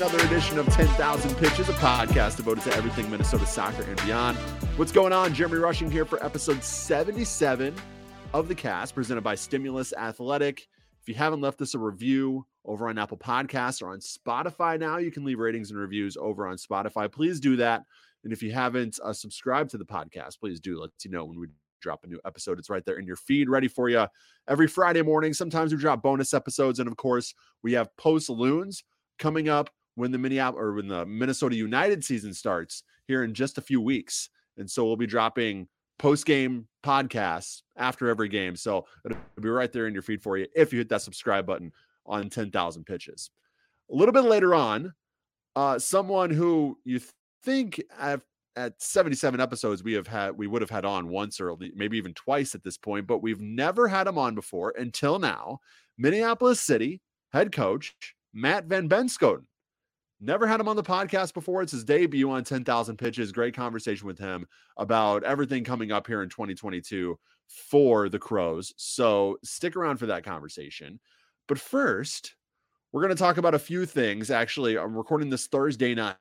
[0.00, 4.38] another edition of 10,000 Pitches, a podcast devoted to everything Minnesota soccer and beyond.
[4.76, 5.34] What's going on?
[5.34, 7.74] Jeremy Rushing here for episode 77
[8.32, 10.68] of the cast, presented by Stimulus Athletic.
[11.02, 14.98] If you haven't left us a review over on Apple Podcasts or on Spotify now,
[14.98, 17.10] you can leave ratings and reviews over on Spotify.
[17.10, 17.82] Please do that.
[18.22, 21.40] And if you haven't uh, subscribed to the podcast, please do let you know when
[21.40, 21.48] we
[21.82, 22.60] drop a new episode.
[22.60, 24.06] It's right there in your feed, ready for you
[24.48, 25.34] every Friday morning.
[25.34, 27.34] Sometimes we drop bonus episodes, and of course,
[27.64, 28.84] we have post loons
[29.18, 33.58] coming up when the Minneapolis or when the Minnesota United season starts here in just
[33.58, 34.30] a few weeks.
[34.56, 35.66] And so we'll be dropping
[35.98, 38.54] post game podcasts after every game.
[38.54, 41.46] So it'll be right there in your feed for you if you hit that subscribe
[41.46, 41.72] button
[42.06, 43.30] on 10,000 pitches.
[43.90, 44.92] A little bit later on,
[45.56, 47.00] uh, someone who you
[47.42, 48.20] think at,
[48.54, 52.14] at 77 episodes we have had we would have had on once or maybe even
[52.14, 55.58] twice at this point, but we've never had him on before until now.
[55.96, 57.00] Minneapolis City
[57.32, 57.96] head coach
[58.32, 59.44] Matt Van Benschoten.
[60.20, 61.62] Never had him on the podcast before.
[61.62, 63.30] It's his debut on 10,000 pitches.
[63.30, 67.16] Great conversation with him about everything coming up here in 2022
[67.46, 68.74] for the Crows.
[68.76, 70.98] So stick around for that conversation.
[71.46, 72.34] But first,
[72.90, 74.30] we're going to talk about a few things.
[74.30, 76.16] Actually, I'm recording this Thursday night.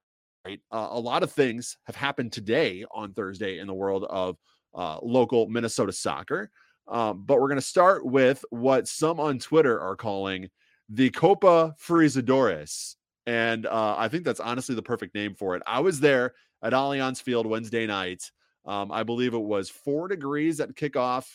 [0.45, 4.37] Uh, a lot of things have happened today on Thursday in the world of
[4.75, 6.51] uh, local Minnesota soccer.
[6.87, 10.49] Um, but we're going to start with what some on Twitter are calling
[10.87, 12.95] the Copa Freezadores.
[13.27, 15.61] And uh, I think that's honestly the perfect name for it.
[15.67, 16.33] I was there
[16.63, 18.31] at Allianz Field Wednesday night.
[18.65, 21.27] Um, I believe it was four degrees at kickoff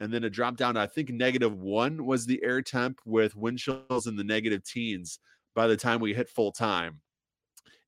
[0.00, 3.36] and then it dropped down to I think negative one was the air temp with
[3.36, 5.18] wind chills in the negative teens
[5.54, 7.00] by the time we hit full time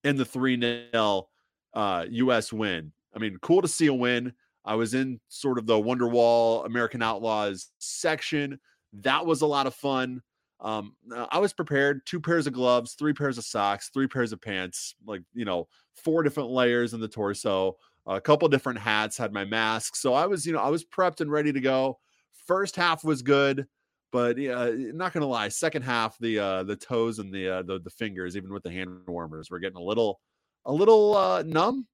[0.05, 0.61] in the 3
[0.92, 1.28] 0
[1.74, 2.92] uh, US win.
[3.14, 4.33] I mean, cool to see a win.
[4.64, 8.58] I was in sort of the Wonderwall American Outlaws section.
[8.92, 10.23] That was a lot of fun.
[10.60, 10.94] Um,
[11.30, 14.94] I was prepared two pairs of gloves, three pairs of socks, three pairs of pants,
[15.06, 17.76] like, you know, four different layers in the torso,
[18.06, 19.96] a couple different hats, had my mask.
[19.96, 21.98] So I was, you know, I was prepped and ready to go.
[22.46, 23.66] First half was good,
[24.12, 27.80] but uh, not gonna lie, second half the uh, the toes and the, uh, the
[27.80, 30.20] the fingers, even with the hand warmers, were getting a little
[30.66, 31.86] a little uh, numb.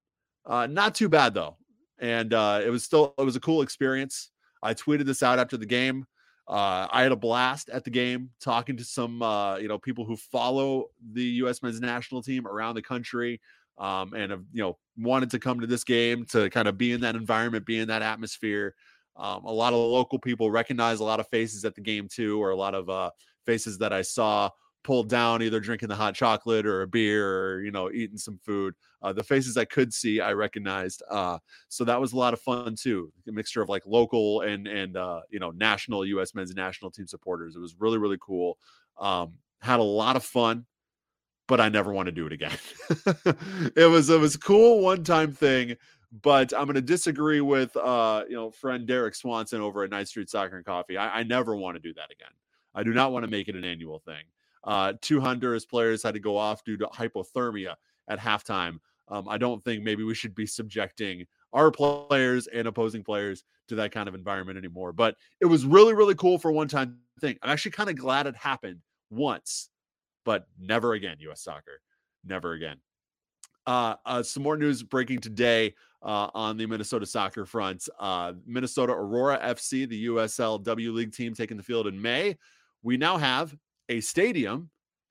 [0.45, 1.57] Uh, not too bad though,
[1.99, 4.31] and uh, it was still it was a cool experience.
[4.63, 6.07] I tweeted this out after the game.
[6.49, 10.05] Uh, I had a blast at the game talking to some uh, you know people
[10.05, 11.63] who follow the U.S.
[11.63, 13.41] men's national team around the country
[13.79, 16.93] um, and have you know wanted to come to this game to kind of be
[16.93, 18.75] in that environment, be in that atmosphere.
[19.17, 22.41] Um, a lot of local people recognize a lot of faces at the game too,
[22.41, 23.11] or a lot of uh,
[23.45, 24.51] faces that I saw
[24.87, 28.39] pulled down, either drinking the hot chocolate or a beer, or you know, eating some
[28.39, 28.75] food.
[29.03, 31.03] Uh, the faces I could see, I recognized.
[31.11, 31.39] Uh,
[31.69, 33.13] so that was a lot of fun too.
[33.29, 36.35] A mixture of like local and and uh, you know national U.S.
[36.35, 37.57] men's national team supporters.
[37.57, 38.59] It was really really cool.
[38.99, 40.65] Um, had a lot of fun
[41.49, 42.57] but I never want to do it again.
[43.77, 45.77] it was it was cool one time thing,
[46.23, 50.09] but I'm going to disagree with uh, you know friend Derek Swanson over at Night
[50.09, 50.97] Street Soccer and Coffee.
[50.97, 52.33] I, I never want to do that again.
[52.75, 54.25] I do not want to make it an annual thing.
[54.67, 57.75] Uh, two Honduras players had to go off due to hypothermia
[58.09, 58.79] at halftime.
[59.09, 63.77] Um, I don't think maybe we should be subjecting our players and opposing players to
[63.77, 64.93] that kind of environment anymore.
[64.93, 67.37] But it was really, really cool for one time thing.
[67.43, 69.71] I'm actually kind of glad it happened once
[70.27, 71.41] but never again, U.S.
[71.41, 71.81] soccer.
[72.23, 72.79] Never again.
[73.67, 77.89] Uh, uh, some more news breaking today uh, on the Minnesota soccer front.
[77.99, 82.37] Uh, Minnesota Aurora FC, the USL W League team, taking the field in May.
[82.83, 83.57] We now have
[83.89, 84.71] a stadium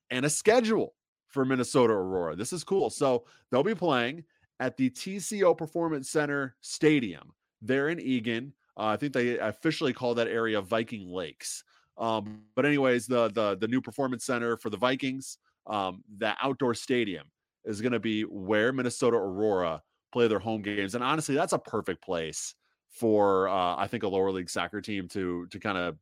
[0.09, 0.93] and a schedule
[1.27, 2.35] for Minnesota Aurora.
[2.35, 2.89] This is cool.
[2.89, 4.23] So they'll be playing
[4.59, 8.53] at the TCO Performance Center Stadium there in Eagan.
[8.77, 11.63] Uh, I think they officially call that area Viking Lakes.
[11.97, 16.73] Um, but anyways, the the the new performance center for the Vikings, um, the outdoor
[16.73, 17.27] stadium
[17.63, 21.59] is going to be where Minnesota Aurora play their home games, and honestly, that's a
[21.59, 22.55] perfect place
[22.89, 25.97] for uh, I think a lower league soccer team to to kind of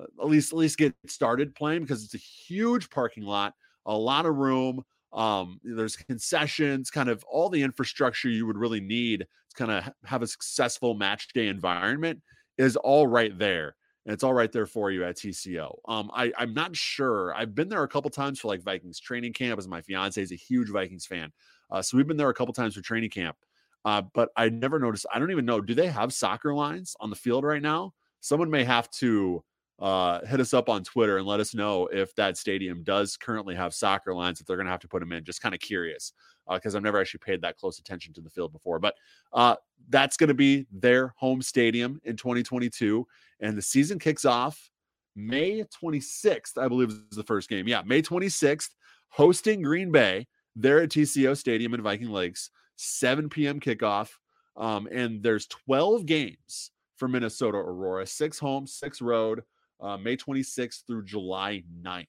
[0.00, 3.54] at least at least get started playing because it's a huge parking lot,
[3.86, 4.82] a lot of room.
[5.12, 9.92] Um, there's concessions, kind of all the infrastructure you would really need to kind of
[10.04, 12.20] have a successful match day environment
[12.58, 13.76] is all right there
[14.08, 15.78] and it's all right there for you at TCO.
[15.86, 17.34] Um, I, I'm not sure.
[17.34, 20.32] I've been there a couple times for like Vikings training camp, as my fiance is
[20.32, 21.30] a huge Vikings fan.
[21.70, 23.36] Uh, so we've been there a couple times for training camp.
[23.84, 25.04] Uh, but I never noticed.
[25.12, 25.60] I don't even know.
[25.60, 27.92] Do they have soccer lines on the field right now?
[28.20, 29.44] Someone may have to
[29.78, 33.54] uh, hit us up on Twitter and let us know if that stadium does currently
[33.54, 34.40] have soccer lines.
[34.40, 36.12] If they're going to have to put them in, just kind of curious
[36.52, 38.78] because uh, I've never actually paid that close attention to the field before.
[38.78, 38.94] But
[39.32, 39.56] uh,
[39.88, 43.06] that's going to be their home stadium in 2022
[43.40, 44.70] and the season kicks off
[45.14, 47.66] May 26th, I believe is the first game.
[47.66, 48.70] Yeah, May 26th.
[49.08, 53.58] hosting Green Bay there at TCO Stadium in Viking Lakes, 7 p.m.
[53.58, 54.10] kickoff.
[54.56, 59.42] Um, and there's 12 games for Minnesota Aurora, six home, six road,
[59.80, 62.06] uh, May 26th through July 9th.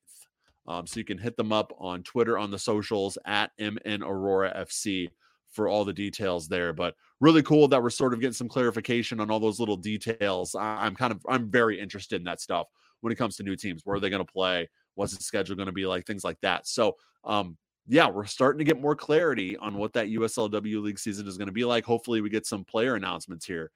[0.67, 4.53] Um, so you can hit them up on Twitter on the socials at MN Aurora
[4.65, 5.09] FC
[5.51, 6.73] for all the details there.
[6.73, 10.53] But really cool that we're sort of getting some clarification on all those little details.
[10.53, 12.67] I, am kind of I'm very interested in that stuff
[13.01, 13.81] when it comes to new teams.
[13.83, 14.69] Where are they going to play?
[14.93, 16.05] What's the schedule going to be like?
[16.05, 16.67] Things like that.
[16.67, 17.57] So um,
[17.87, 21.47] yeah, we're starting to get more clarity on what that USLW league season is going
[21.47, 21.83] to be like.
[21.83, 23.71] Hopefully, we get some player announcements here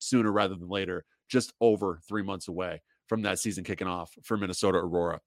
[0.00, 4.36] sooner rather than later, just over three months away from that season kicking off for
[4.36, 5.20] Minnesota Aurora.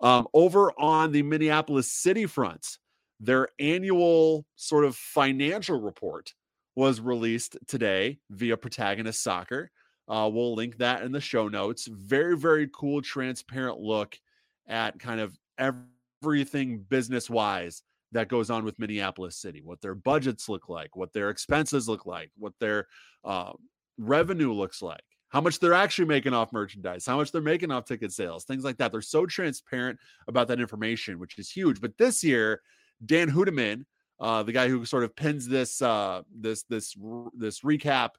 [0.00, 2.78] Um, over on the Minneapolis City front,
[3.18, 6.34] their annual sort of financial report
[6.74, 9.70] was released today via Protagonist Soccer.
[10.08, 11.86] Uh, we'll link that in the show notes.
[11.86, 14.18] Very, very cool, transparent look
[14.66, 17.82] at kind of everything business wise
[18.12, 22.06] that goes on with Minneapolis City, what their budgets look like, what their expenses look
[22.06, 22.86] like, what their
[23.24, 23.52] uh,
[23.98, 27.84] revenue looks like, how much they're actually making off merchandise, how much they're making off
[27.84, 28.92] ticket sales, things like that.
[28.92, 29.98] They're so transparent
[30.28, 31.80] about that information, which is huge.
[31.80, 32.60] But this year,
[33.04, 33.84] Dan Hoedeman,
[34.18, 36.94] uh, the guy who sort of pins this uh, this this
[37.34, 38.10] this recap,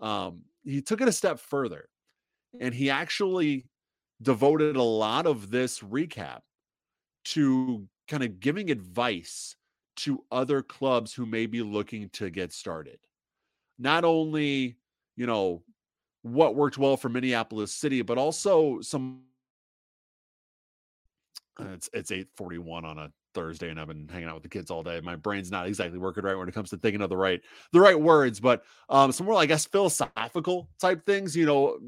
[0.00, 1.88] um, he took it a step further,
[2.60, 3.66] and he actually
[4.22, 6.40] devoted a lot of this recap
[7.24, 9.56] to kind of giving advice
[9.96, 12.98] to other clubs who may be looking to get started.
[13.78, 14.76] Not only,
[15.16, 15.62] you know,
[16.22, 19.22] what worked well for Minneapolis City, but also some.
[21.58, 24.42] Uh, it's it's eight forty one on a Thursday, and I've been hanging out with
[24.42, 25.00] the kids all day.
[25.00, 27.40] My brain's not exactly working right when it comes to thinking of the right
[27.72, 31.36] the right words, but um, some more, I guess, philosophical type things.
[31.36, 31.78] You know,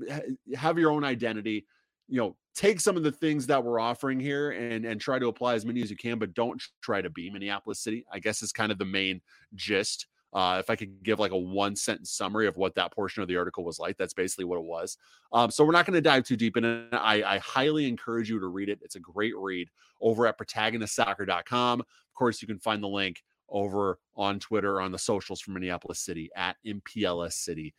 [0.55, 1.67] have your own identity.
[2.09, 5.29] You know, take some of the things that we're offering here and and try to
[5.29, 8.05] apply as many as you can, but don't try to be Minneapolis City.
[8.13, 9.21] I guess is kind of the main
[9.55, 10.07] gist.
[10.33, 13.29] Uh, if I could give like a one sentence summary of what that portion of
[13.29, 14.97] the article was like, that's basically what it was.
[15.33, 16.89] Um, so we're not going to dive too deep in it.
[16.93, 18.79] I, I, highly encourage you to read it.
[18.83, 19.69] It's a great read
[20.01, 21.81] over at protagonistsoccer.com.
[21.81, 26.01] Of course, you can find the link over on Twitter on the socials for Minneapolis
[26.01, 27.75] City at MPLS City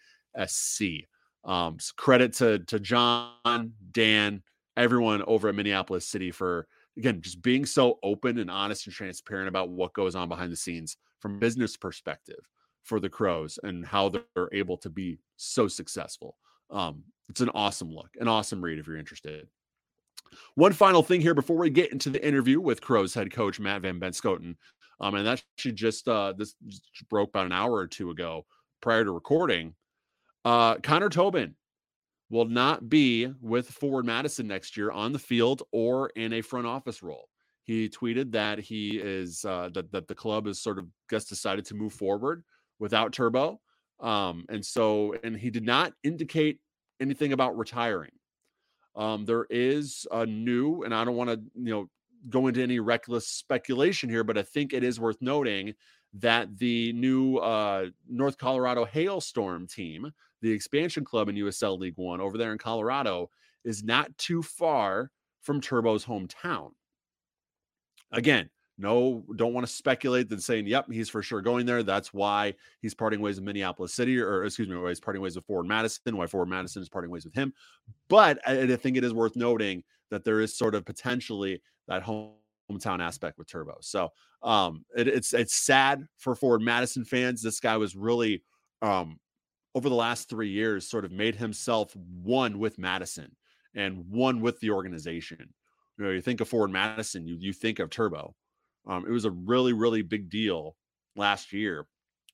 [0.46, 1.08] SC.
[1.44, 4.44] Um, so credit to to John, Dan,
[4.78, 6.68] everyone over at Minneapolis City for
[6.98, 10.58] again just being so open and honest and transparent about what goes on behind the
[10.58, 12.50] scenes from business perspective
[12.84, 16.36] for the Crows and how they're able to be so successful.
[16.70, 19.48] Um, it's an awesome look, an awesome read if you're interested.
[20.56, 23.84] One final thing here before we get into the interview with Crows head coach Matt
[23.84, 24.58] Van Benschoten.
[25.00, 28.46] Um, and that actually just uh, this just broke about an hour or two ago
[28.82, 29.76] prior to recording.
[30.44, 31.56] Uh, Connor Tobin
[32.30, 36.68] will not be with Forward Madison next year on the field or in a front
[36.68, 37.30] office role.
[37.64, 41.66] He tweeted that he is uh, that that the club has sort of just decided
[41.66, 42.44] to move forward
[42.80, 43.60] without Turbo,
[44.00, 46.60] um, and so and he did not indicate
[47.00, 48.12] anything about retiring.
[48.96, 51.90] Um, there is a new, and I don't want to you know
[52.30, 55.74] go into any reckless speculation here, but I think it is worth noting
[56.16, 60.12] that the new uh, North Colorado Hailstorm team
[60.44, 63.30] the expansion club in USL League One over there in Colorado
[63.64, 65.10] is not too far
[65.42, 66.72] from Turbo's hometown.
[68.14, 71.84] Again, no, don't want to speculate that saying, yep, he's for sure going there.
[71.84, 75.36] That's why he's parting ways with Minneapolis City, or excuse me, why he's parting ways
[75.36, 77.54] with Forward Madison, why Forward Madison is parting ways with him.
[78.10, 82.04] But I, I think it is worth noting that there is sort of potentially that
[82.04, 83.78] hometown aspect with Turbo.
[83.82, 84.10] So
[84.42, 87.44] um, it, it's it's sad for Forward Madison fans.
[87.44, 88.42] This guy was really
[88.82, 89.20] um,
[89.76, 93.36] over the last three years sort of made himself one with Madison
[93.76, 95.54] and one with the organization.
[95.98, 98.36] You know, you think of Forward Madison, you you think of Turbo.
[98.88, 100.76] Um, it was a really really big deal
[101.16, 101.88] last year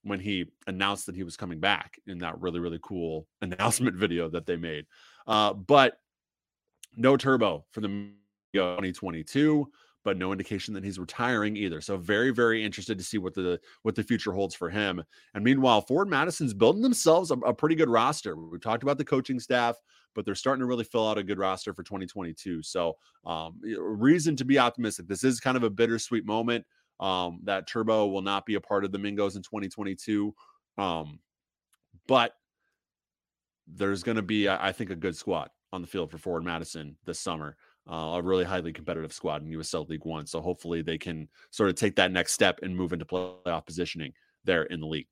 [0.04, 4.30] when he announced that he was coming back in that really really cool announcement video
[4.30, 4.86] that they made.
[5.28, 6.00] Uh, but
[6.96, 7.88] no Turbo for the
[8.54, 9.70] 2022
[10.04, 11.82] but no indication that he's retiring either.
[11.82, 15.04] So very, very interested to see what the what the future holds for him.
[15.34, 18.36] And meanwhile, Forward Madison's building themselves a, a pretty good roster.
[18.36, 19.76] We talked about the coaching staff,
[20.16, 22.64] but they're starting to really fill out a good roster for 2022.
[22.64, 25.08] So um, reason to be optimistic.
[25.08, 26.66] This is kind of a bittersweet moment.
[27.00, 30.34] Um, that Turbo will not be a part of the Mingos in 2022.
[30.78, 31.20] Um,
[32.08, 32.34] but
[33.68, 36.98] there's going to be, I think, a good squad on the field for Forward Madison
[37.06, 37.56] this summer
[37.90, 40.28] uh, a really highly competitive squad in USL League One.
[40.28, 44.14] So hopefully they can sort of take that next step and move into playoff positioning
[44.44, 45.08] there in the league.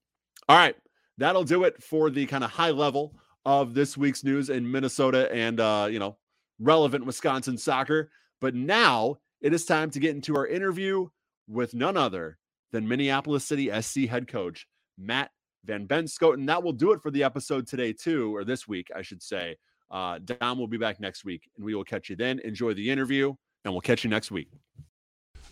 [0.48, 0.76] All right,
[1.18, 3.16] that'll do it for the kind of high level
[3.48, 6.18] of this week's news in Minnesota and uh, you know
[6.60, 8.12] relevant Wisconsin soccer.
[8.42, 11.08] But now it is time to get into our interview
[11.48, 12.38] with none other
[12.74, 15.32] than Minneapolis City SC head coach Matt
[15.64, 16.46] Van Benschoten.
[16.48, 19.56] That will do it for the episode today, too, or this week, I should say.
[19.90, 22.40] Uh, Dom will be back next week, and we will catch you then.
[22.40, 24.50] Enjoy the interview, and we'll catch you next week.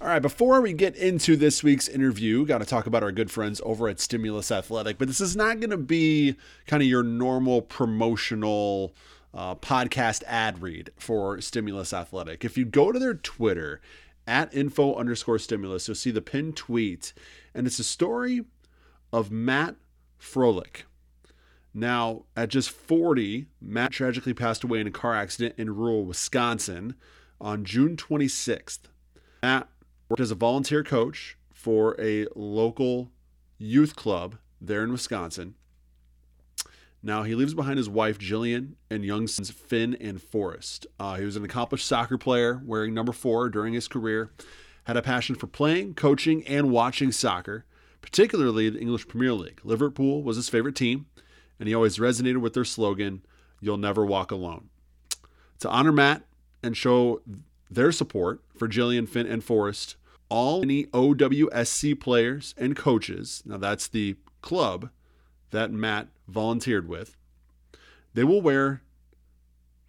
[0.02, 3.32] All right, before we get into this week's interview, got to talk about our good
[3.32, 4.98] friends over at Stimulus Athletic.
[4.98, 6.36] But this is not going to be
[6.68, 8.94] kind of your normal promotional
[9.34, 12.44] uh, podcast ad read for Stimulus Athletic.
[12.44, 13.80] If you go to their Twitter
[14.28, 17.14] at info underscore stimulus, you'll see the pinned tweet,
[17.54, 18.44] and it's a story
[19.14, 19.76] of Matt
[20.20, 20.84] Froehlich.
[21.74, 26.96] Now, at just 40, Matt tragically passed away in a car accident in rural Wisconsin
[27.40, 28.80] on June 26th.
[29.42, 29.70] Matt
[30.10, 33.12] worked as a volunteer coach for a local
[33.58, 35.56] youth club there in Wisconsin.
[37.02, 40.88] Now, he leaves behind his wife, Jillian, and young sons, Finn and Forrest.
[41.00, 44.32] Uh, he was an accomplished soccer player, wearing number four during his career,
[44.86, 47.66] had a passion for playing, coaching, and watching soccer,
[48.02, 49.62] particularly the English Premier League.
[49.64, 51.06] Liverpool was his favorite team,
[51.60, 53.24] and he always resonated with their slogan,
[53.62, 54.70] You'll Never Walk Alone.
[55.60, 56.24] To honor Matt
[56.64, 57.22] and show
[57.70, 59.96] their support for Jillian, Finn, and Forrest.
[60.28, 64.90] All any OWSC players and coaches, now that's the club
[65.52, 67.16] that Matt volunteered with,
[68.14, 68.82] they will wear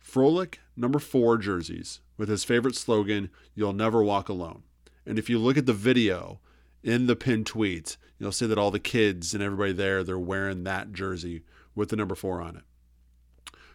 [0.02, 4.62] Froehlich number four jerseys with his favorite slogan, You'll Never Walk Alone.
[5.04, 6.40] And if you look at the video
[6.82, 10.64] in the pinned tweet, you'll see that all the kids and everybody there, they're wearing
[10.64, 11.42] that jersey
[11.74, 12.62] with the number four on it.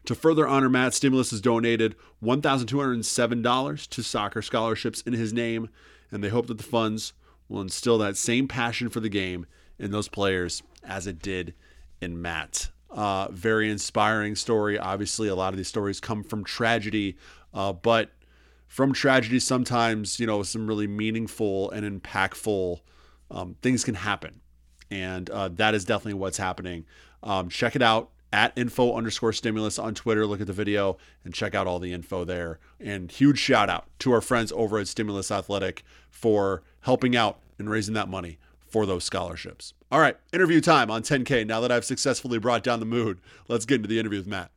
[0.06, 5.70] To further honor Matt, Stimulus has donated $1,207 to soccer scholarships in his name,
[6.12, 7.14] and they hope that the funds
[7.48, 9.46] will instill that same passion for the game
[9.78, 11.54] in those players as it did
[12.02, 12.70] in Matt.
[12.90, 14.78] Uh, very inspiring story.
[14.78, 17.16] Obviously, a lot of these stories come from tragedy,
[17.54, 18.12] uh, but
[18.68, 22.80] from tragedy, sometimes, you know, some really meaningful and impactful
[23.30, 24.42] um, things can happen.
[24.90, 26.86] And uh, that is definitely what's happening.
[27.24, 30.26] Um, check it out at info underscore stimulus on Twitter.
[30.26, 32.60] Look at the video and check out all the info there.
[32.80, 37.70] And huge shout out to our friends over at Stimulus Athletic for helping out and
[37.70, 39.74] raising that money for those scholarships.
[39.92, 41.46] All right, interview time on 10K.
[41.46, 43.20] Now that I've successfully brought down the mood,
[43.50, 44.52] let's get into the interview with Matt.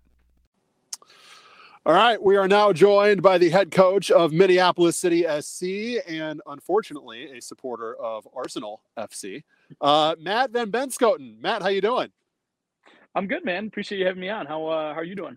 [1.87, 6.41] All right, we are now joined by the head coach of Minneapolis City SC and
[6.47, 9.43] unfortunately a supporter of Arsenal FC,
[9.83, 11.39] uh, Matt Van Benschoten.
[11.41, 12.09] Matt, how you doing?
[13.15, 13.67] I'm good, man.
[13.67, 14.47] Appreciate you having me on.
[14.47, 15.37] How uh, how are you doing?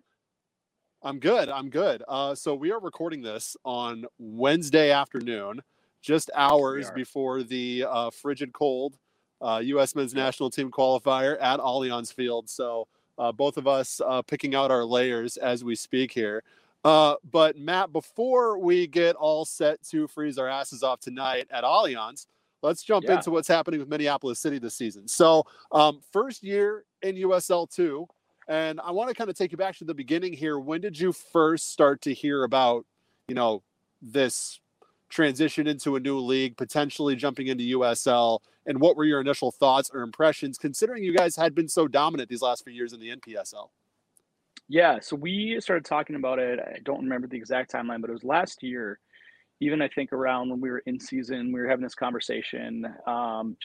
[1.03, 1.47] I'm good.
[1.49, 2.03] I'm good.
[2.07, 5.61] Uh, so we are recording this on Wednesday afternoon,
[6.01, 8.97] just hours before the uh, frigid cold
[9.41, 9.95] uh, U.S.
[9.95, 12.49] Men's National Team qualifier at Allianz Field.
[12.49, 16.43] So uh, both of us uh, picking out our layers as we speak here.
[16.83, 21.63] Uh, but Matt, before we get all set to freeze our asses off tonight at
[21.63, 22.27] Allianz,
[22.61, 23.15] let's jump yeah.
[23.15, 25.07] into what's happening with Minneapolis City this season.
[25.07, 28.07] So, um, first year in USL two,
[28.47, 30.59] and I want to kind of take you back to the beginning here.
[30.59, 32.85] When did you first start to hear about,
[33.27, 33.63] you know,
[34.01, 34.59] this
[35.09, 38.39] transition into a new league, potentially jumping into USL?
[38.65, 42.29] And what were your initial thoughts or impressions, considering you guys had been so dominant
[42.29, 43.69] these last few years in the NPSL?
[44.69, 46.59] Yeah, so we started talking about it.
[46.59, 48.99] I don't remember the exact timeline, but it was last year
[49.59, 53.57] even I think around when we were in season, we were having this conversation, um,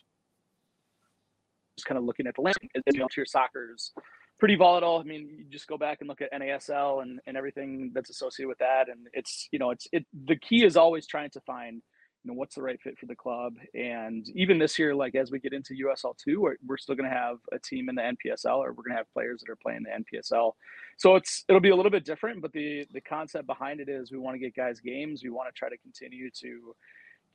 [1.76, 2.70] just kind of looking at the landscape.
[2.92, 3.92] You know, tier soccer's
[4.38, 4.98] pretty volatile.
[4.98, 8.48] I mean, you just go back and look at NASL and, and everything that's associated
[8.48, 10.04] with that, and it's you know, it's it.
[10.26, 11.82] The key is always trying to find
[12.24, 13.54] you know what's the right fit for the club?
[13.74, 17.16] And even this year like as we get into usl2 we're, we're still going to
[17.16, 19.82] have a team in the npsl or we're going to have players that are playing
[19.82, 20.52] the npsl
[20.98, 24.12] so it's it'll be a little bit different but the the concept behind it is
[24.12, 25.22] we want to get guys games.
[25.22, 26.74] We want to try to continue to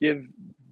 [0.00, 0.26] give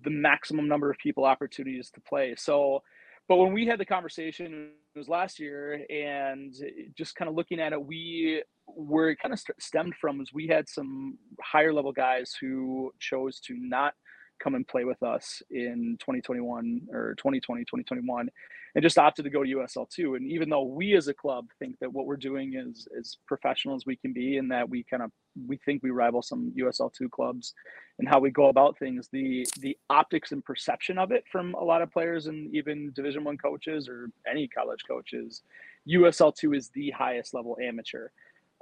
[0.04, 2.34] the maximum number of people opportunities to play.
[2.36, 2.82] So
[3.28, 6.54] but when we had the conversation it was last year and
[6.96, 10.46] just kind of looking at it we where it kind of stemmed from was we
[10.46, 13.94] had some higher level guys who chose to not
[14.38, 18.28] come and play with us in 2021 or 2020 2021
[18.74, 21.78] and just opted to go to USL2 and even though we as a club think
[21.80, 25.02] that what we're doing is as professional as we can be and that we kind
[25.02, 25.10] of
[25.46, 27.54] we think we rival some USL2 clubs
[27.98, 31.64] and how we go about things the the optics and perception of it from a
[31.64, 35.42] lot of players and even division 1 coaches or any college coaches
[35.88, 38.08] USL2 is the highest level amateur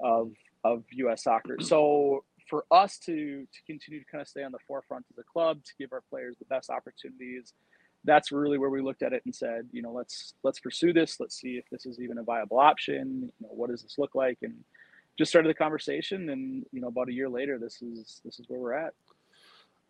[0.01, 0.33] of
[0.65, 1.57] of US soccer.
[1.61, 5.23] So for us to to continue to kind of stay on the forefront of the
[5.23, 7.55] club to give our players the best opportunities
[8.05, 11.19] that's really where we looked at it and said you know let's let's pursue this.
[11.19, 13.33] Let's see if this is even a viable option.
[13.41, 14.39] You know what does this look like?
[14.43, 14.55] And
[15.19, 18.47] just started the conversation and you know about a year later this is this is
[18.49, 18.95] where we're at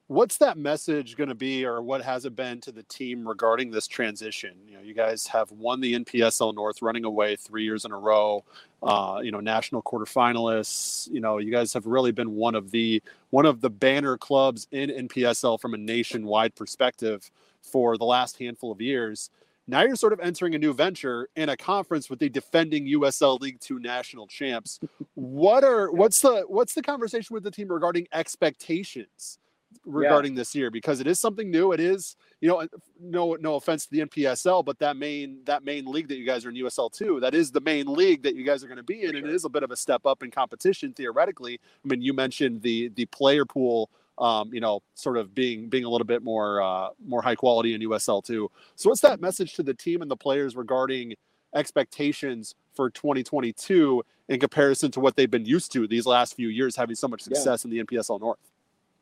[0.08, 3.70] what's that message going to be or what has it been to the team regarding
[3.70, 7.84] this transition you know you guys have won the npsl north running away three years
[7.84, 8.44] in a row
[8.82, 13.02] uh, you know national quarterfinalists you know you guys have really been one of the
[13.30, 17.30] one of the banner clubs in npsl from a nationwide perspective
[17.62, 19.30] for the last handful of years
[19.66, 23.40] now you're sort of entering a new venture in a conference with the defending USL
[23.40, 24.78] League Two national champs.
[25.14, 29.38] What are what's the what's the conversation with the team regarding expectations?
[29.84, 30.38] Regarding yeah.
[30.38, 31.72] this year because it is something new.
[31.72, 32.66] It is, you know,
[33.00, 36.44] no no offense to the NPSL, but that main that main league that you guys
[36.44, 38.82] are in USL two, that is the main league that you guys are going to
[38.82, 39.18] be in, sure.
[39.18, 41.60] and it is a bit of a step up in competition theoretically.
[41.84, 43.90] I mean, you mentioned the the player pool.
[44.16, 47.74] Um, you know, sort of being being a little bit more uh, more high quality
[47.74, 48.48] in USL two.
[48.76, 51.16] So, what's that message to the team and the players regarding
[51.54, 56.76] expectations for 2022 in comparison to what they've been used to these last few years,
[56.76, 57.70] having so much success yeah.
[57.70, 58.38] in the NPSL North?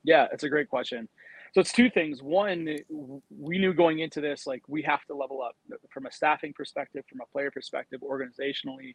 [0.04, 1.08] Yeah, it's a great question.
[1.52, 2.22] So it's two things.
[2.22, 2.78] One,
[3.30, 5.54] we knew going into this, like we have to level up
[5.90, 8.94] from a staffing perspective, from a player perspective, organizationally.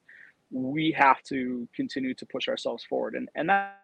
[0.49, 3.81] We have to continue to push ourselves forward, and and that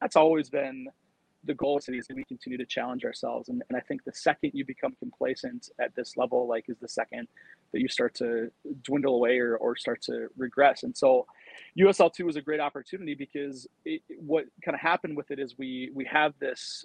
[0.00, 0.88] that's always been
[1.44, 4.50] the goal of cities we continue to challenge ourselves and, and i think the second
[4.52, 7.28] you become complacent at this level like is the second
[7.72, 8.50] that you start to
[8.82, 11.26] dwindle away or, or start to regress and so
[11.78, 15.90] USL2 was a great opportunity because it, what kind of happened with it is we
[15.94, 16.84] we have this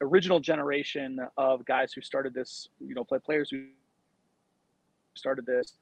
[0.00, 3.66] original generation of guys who started this, you know, play players who
[5.14, 5.74] started this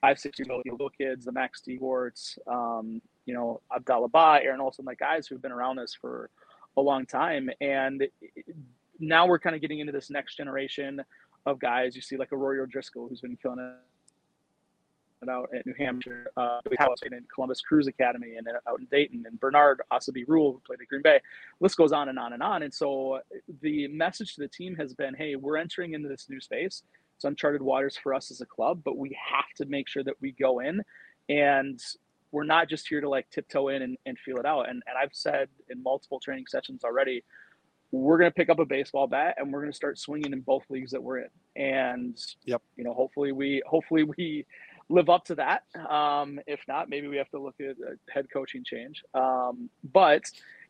[0.00, 4.60] five, six years old, little kids, the Max Dewarts, um, you know, Abdallah Ba, Aaron
[4.60, 6.30] Olson, like guys who've been around us for
[6.76, 7.50] a long time.
[7.60, 8.06] And
[8.98, 11.02] now we're kind of getting into this next generation
[11.46, 11.94] of guys.
[11.94, 13.76] You see like a Rory O'Driscoll who's been killing it
[15.28, 19.24] out at New Hampshire, uh, we have in Columbus Crew's Academy and out in Dayton,
[19.26, 21.20] and Bernard Asabi Rule, who played at Green Bay.
[21.60, 22.62] List goes on and on and on.
[22.62, 23.20] And so
[23.60, 26.82] the message to the team has been, hey, we're entering into this new space.
[27.16, 30.14] It's uncharted waters for us as a club, but we have to make sure that
[30.22, 30.82] we go in
[31.28, 31.78] and
[32.32, 34.68] we're not just here to like tiptoe in and, and feel it out.
[34.68, 37.22] And, and I've said in multiple training sessions already,
[37.92, 40.40] we're going to pick up a baseball bat and we're going to start swinging in
[40.40, 41.28] both leagues that we're in.
[41.56, 42.62] And, yep.
[42.76, 44.46] you know, hopefully we, hopefully we
[44.90, 45.62] live up to that.
[45.88, 49.02] Um, if not, maybe we have to look at a head coaching change.
[49.14, 50.24] Um, but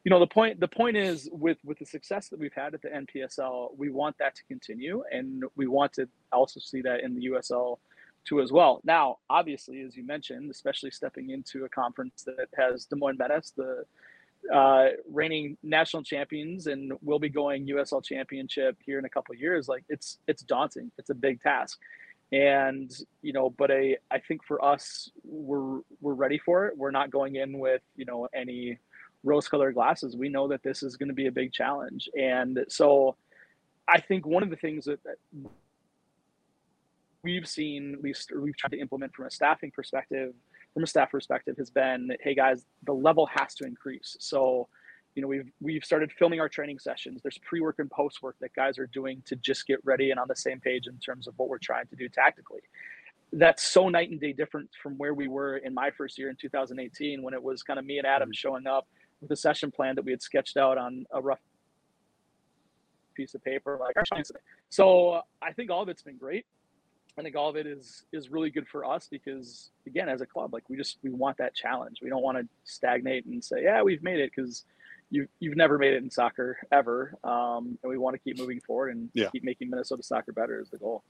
[0.04, 2.82] you know, the point the point is with with the success that we've had at
[2.82, 7.14] the NPSL, we want that to continue, and we want to also see that in
[7.14, 7.78] the USL
[8.26, 8.80] two as well.
[8.84, 13.52] Now, obviously, as you mentioned, especially stepping into a conference that has Des Moines Menace,
[13.56, 13.84] the
[14.52, 19.68] uh, reigning national champions, and will be going USL championship here in a couple years.
[19.68, 20.90] Like it's it's daunting.
[20.98, 21.78] It's a big task
[22.32, 26.76] and you know but i i think for us we're we're ready for it.
[26.76, 28.78] We're not going in with you know any
[29.22, 30.16] rose colored glasses.
[30.16, 32.08] We know that this is going to be a big challenge.
[32.18, 33.16] And so
[33.88, 35.16] i think one of the things that, that
[37.22, 40.32] we've seen at least we've tried to implement from a staffing perspective
[40.74, 44.16] from a staff perspective has been that, hey guys the level has to increase.
[44.20, 44.68] So
[45.14, 48.78] you know we've we've started filming our training sessions there's pre-work and post-work that guys
[48.78, 51.48] are doing to just get ready and on the same page in terms of what
[51.48, 52.60] we're trying to do tactically
[53.32, 56.36] that's so night and day different from where we were in my first year in
[56.36, 58.32] 2018 when it was kind of me and adam mm-hmm.
[58.32, 58.86] showing up
[59.20, 61.40] with a session plan that we had sketched out on a rough
[63.14, 63.96] piece of paper like
[64.68, 66.46] so i think all of it's been great
[67.18, 70.26] I think all of it is is really good for us because again, as a
[70.26, 71.98] club, like we just we want that challenge.
[72.02, 74.64] We don't want to stagnate and say, yeah, we've made it because
[75.10, 78.60] you you've never made it in soccer ever, um, and we want to keep moving
[78.60, 79.28] forward and yeah.
[79.30, 81.02] keep making Minnesota soccer better is the goal.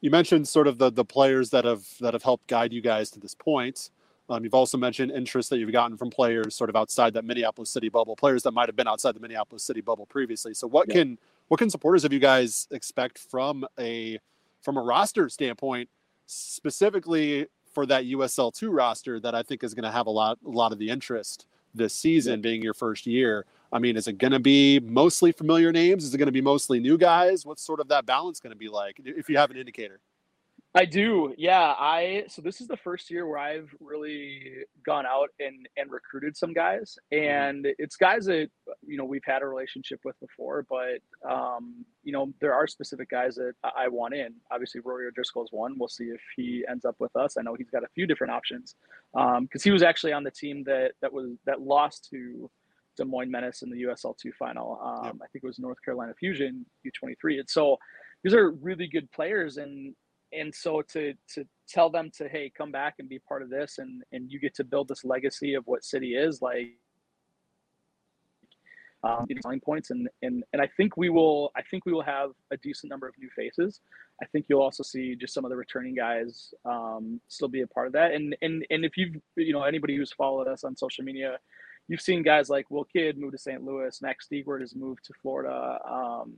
[0.00, 3.10] You mentioned sort of the the players that have that have helped guide you guys
[3.12, 3.90] to this point.
[4.30, 7.70] Um, you've also mentioned interest that you've gotten from players sort of outside that Minneapolis
[7.70, 10.52] City bubble, players that might have been outside the Minneapolis City bubble previously.
[10.52, 10.96] So, what yeah.
[10.96, 14.18] can what can supporters of you guys expect from a
[14.60, 15.88] from a roster standpoint,
[16.26, 20.38] specifically for that USL two roster that I think is going to have a lot
[20.44, 23.46] a lot of the interest this season being your first year.
[23.72, 26.04] I mean, is it going to be mostly familiar names?
[26.04, 27.44] Is it going to be mostly new guys?
[27.44, 30.00] What's sort of that balance going to be like if you have an indicator?
[30.78, 31.34] I do.
[31.36, 31.74] Yeah.
[31.76, 36.36] I so this is the first year where I've really gone out and and recruited
[36.36, 36.96] some guys.
[37.12, 37.28] Mm-hmm.
[37.28, 38.48] And it's guys that
[38.86, 43.10] you know we've had a relationship with before, but um, you know, there are specific
[43.10, 44.34] guys that I want in.
[44.52, 45.74] Obviously Rory O'Driscoll is one.
[45.76, 47.36] We'll see if he ends up with us.
[47.36, 48.76] I know he's got a few different options.
[49.16, 52.48] Um, because he was actually on the team that that was that lost to
[52.96, 54.78] Des Moines Menace in the USL two final.
[54.80, 55.14] Um, yep.
[55.16, 57.40] I think it was North Carolina Fusion U23.
[57.40, 57.78] And so
[58.22, 59.94] these are really good players and
[60.32, 63.78] and so to to tell them to hey come back and be part of this
[63.78, 66.70] and and you get to build this legacy of what city is like
[69.04, 71.52] um, selling points, and and and I think we will.
[71.56, 73.80] I think we will have a decent number of new faces.
[74.20, 77.66] I think you'll also see just some of the returning guys um, still be a
[77.66, 78.12] part of that.
[78.12, 81.38] And and and if you've you know anybody who's followed us on social media,
[81.86, 83.62] you've seen guys like Will Kidd move to St.
[83.62, 85.78] Louis, Max Stiegwart has moved to Florida.
[85.88, 86.34] Um,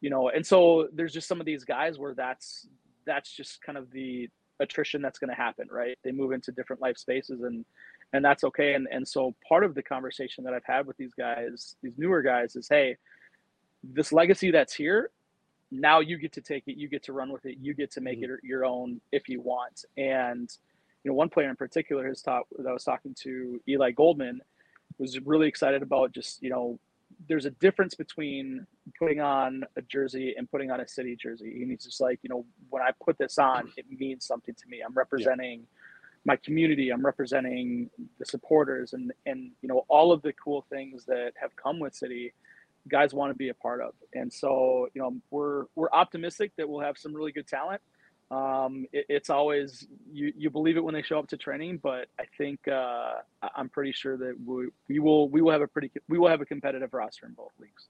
[0.00, 2.68] you know, and so there's just some of these guys where that's
[3.06, 4.28] that's just kind of the
[4.60, 5.98] attrition that's going to happen, right?
[6.04, 7.64] They move into different life spaces and
[8.12, 8.74] and that's okay.
[8.74, 12.22] And and so part of the conversation that I've had with these guys, these newer
[12.22, 12.96] guys, is hey,
[13.82, 15.10] this legacy that's here,
[15.70, 18.00] now you get to take it, you get to run with it, you get to
[18.00, 18.32] make mm-hmm.
[18.34, 19.84] it your own if you want.
[19.96, 20.48] And
[21.02, 24.40] you know, one player in particular has taught that I was talking to Eli Goldman
[24.98, 26.78] was really excited about just you know
[27.28, 28.66] there's a difference between
[28.98, 31.62] putting on a jersey and putting on a city jersey.
[31.62, 34.68] And he's just like, you know, when I put this on, it means something to
[34.68, 34.82] me.
[34.84, 35.66] I'm representing yeah
[36.24, 41.04] my community i'm representing the supporters and and you know all of the cool things
[41.04, 42.32] that have come with city
[42.88, 46.68] guys want to be a part of and so you know we're we're optimistic that
[46.68, 47.80] we'll have some really good talent
[48.34, 52.08] um, it, it's always you you believe it when they show up to training but
[52.18, 53.14] i think uh,
[53.54, 56.40] i'm pretty sure that we, we will we will have a pretty we will have
[56.40, 57.88] a competitive roster in both leagues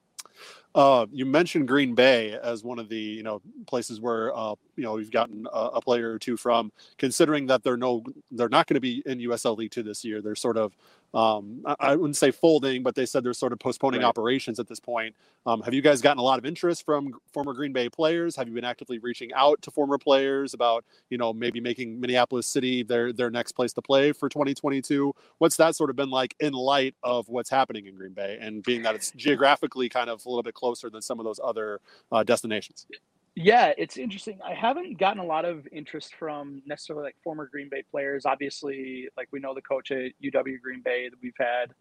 [0.73, 4.83] uh, you mentioned Green Bay as one of the you know places where uh, you
[4.83, 6.71] know you've gotten a, a, player or two from.
[6.97, 10.21] Considering that they're no, they're not going to be in USL League Two this year.
[10.21, 10.75] They're sort of
[11.15, 14.07] um, I, wouldn't say folding, but they said they're sort of postponing right.
[14.07, 15.15] operations at this point.
[15.45, 18.35] Um, have you guys gotten a lot of interest from former Green Bay players?
[18.35, 22.47] Have you been actively reaching out to former players about, you know, maybe making Minneapolis
[22.47, 25.13] City their their next place to play for 2022?
[25.37, 28.61] What's that sort of been like in light of what's happening in Green Bay and
[28.61, 31.79] being that it's geographically kind of a little bit closer than some of those other
[32.11, 32.87] uh, destinations?
[33.35, 34.39] Yeah, it's interesting.
[34.43, 38.25] I haven't gotten a lot of interest from necessarily like former Green Bay players.
[38.25, 41.73] Obviously, like we know the coach at UW Green Bay that we've had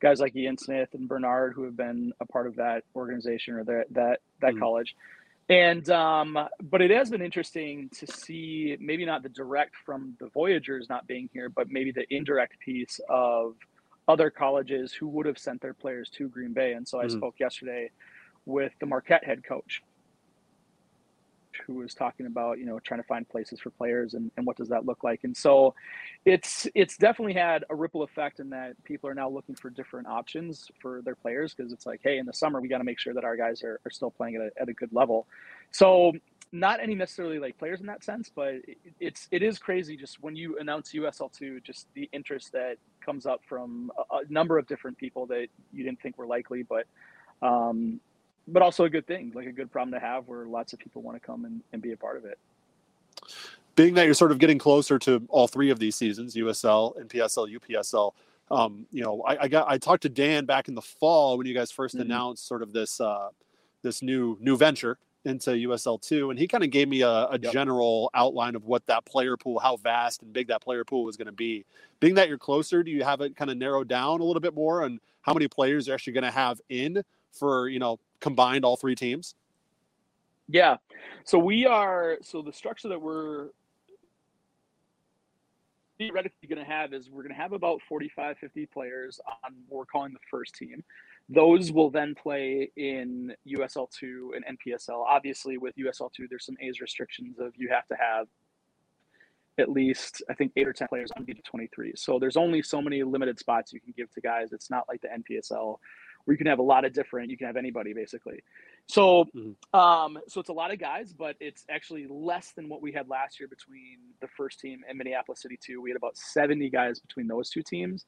[0.00, 3.64] guys like Ian Smith and Bernard who have been a part of that organization or
[3.64, 4.58] that that that mm-hmm.
[4.58, 4.94] college.
[5.48, 10.28] And um, but it has been interesting to see maybe not the direct from the
[10.28, 13.54] Voyagers not being here, but maybe the indirect piece of
[14.08, 16.74] other colleges who would have sent their players to Green Bay.
[16.74, 17.16] And so I mm-hmm.
[17.16, 17.90] spoke yesterday
[18.44, 19.82] with the Marquette head coach
[21.66, 24.56] who was talking about you know trying to find places for players and, and what
[24.56, 25.24] does that look like.
[25.24, 25.74] And so
[26.24, 30.06] it's it's definitely had a ripple effect in that people are now looking for different
[30.06, 32.98] options for their players because it's like hey in the summer we got to make
[32.98, 35.26] sure that our guys are, are still playing at a, at a good level.
[35.70, 36.12] So
[36.50, 40.22] not any necessarily like players in that sense but it, it's it is crazy just
[40.22, 44.66] when you announce usl2 just the interest that comes up from a, a number of
[44.66, 46.86] different people that you didn't think were likely but
[47.42, 48.00] um,
[48.48, 51.02] but also a good thing, like a good problem to have where lots of people
[51.02, 52.38] want to come and, and be a part of it.
[53.76, 57.56] Being that you're sort of getting closer to all three of these seasons, USL, NPSL,
[57.58, 58.12] UPSL,
[58.50, 61.46] um, you know, I, I, got I talked to Dan back in the fall when
[61.46, 62.00] you guys 1st mm-hmm.
[62.00, 63.28] announced sort of this uh,
[63.82, 67.38] this new new venture into USL two, and he kind of gave me a, a
[67.40, 67.52] yep.
[67.52, 71.16] general outline of what that player pool, how vast and big that player pool was
[71.16, 71.64] going to be.
[72.00, 74.54] Being that you're closer, do you have it kind of narrowed down a little bit
[74.54, 78.64] more on how many players you're actually going to have in for you know combined
[78.64, 79.34] all three teams?
[80.48, 80.76] Yeah.
[81.24, 83.48] So we are so the structure that we're
[85.98, 89.84] theoretically going to have is we're going to have about 45 50 players on we're
[89.84, 90.82] calling the first team
[91.28, 97.38] those will then play in usl2 and npsl obviously with usl2 there's some age restrictions
[97.40, 98.28] of you have to have
[99.58, 102.80] at least i think eight or ten players on beat 23 so there's only so
[102.80, 105.78] many limited spots you can give to guys it's not like the npsl
[106.28, 108.42] where you can have a lot of different, you can have anybody basically.
[108.86, 109.78] So, mm-hmm.
[109.78, 113.08] um, so it's a lot of guys, but it's actually less than what we had
[113.08, 115.80] last year between the first team and Minneapolis City 2.
[115.80, 118.04] We had about 70 guys between those two teams.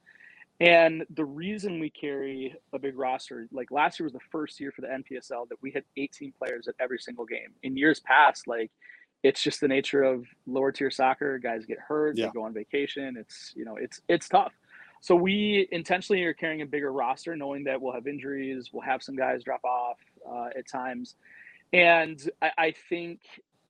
[0.61, 4.71] And the reason we carry a big roster, like last year was the first year
[4.71, 7.55] for the NPSL that we had 18 players at every single game.
[7.63, 8.71] In years past, like
[9.23, 11.39] it's just the nature of lower tier soccer.
[11.39, 12.27] Guys get hurt, yeah.
[12.27, 13.17] they go on vacation.
[13.19, 14.53] It's you know, it's it's tough.
[15.01, 19.03] So we intentionally are carrying a bigger roster, knowing that we'll have injuries, we'll have
[19.03, 19.99] some guys drop off
[20.31, 21.17] uh, at times,
[21.73, 23.21] and I, I think,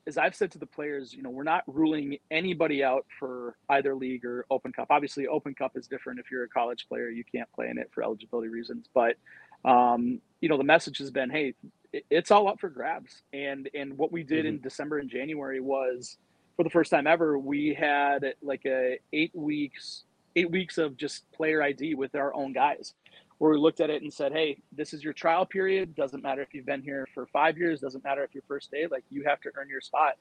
[0.06, 3.94] as I've said to the players, you know, we're not ruling anybody out for either
[3.94, 4.88] league or Open Cup.
[4.90, 6.18] Obviously, Open Cup is different.
[6.18, 8.86] If you're a college player, you can't play in it for eligibility reasons.
[8.92, 9.16] But
[9.64, 11.54] um, you know, the message has been, hey,
[11.92, 13.22] it's all up for grabs.
[13.32, 14.56] And and what we did mm-hmm.
[14.56, 16.16] in December and January was,
[16.56, 20.04] for the first time ever, we had like a eight weeks
[20.36, 22.94] eight weeks of just player ID with our own guys,
[23.38, 25.94] where we looked at it and said, "Hey, this is your trial period.
[25.94, 27.80] Doesn't matter if you've been here for five years.
[27.80, 28.86] Doesn't matter if your first day.
[28.90, 30.16] Like you have to earn your spot."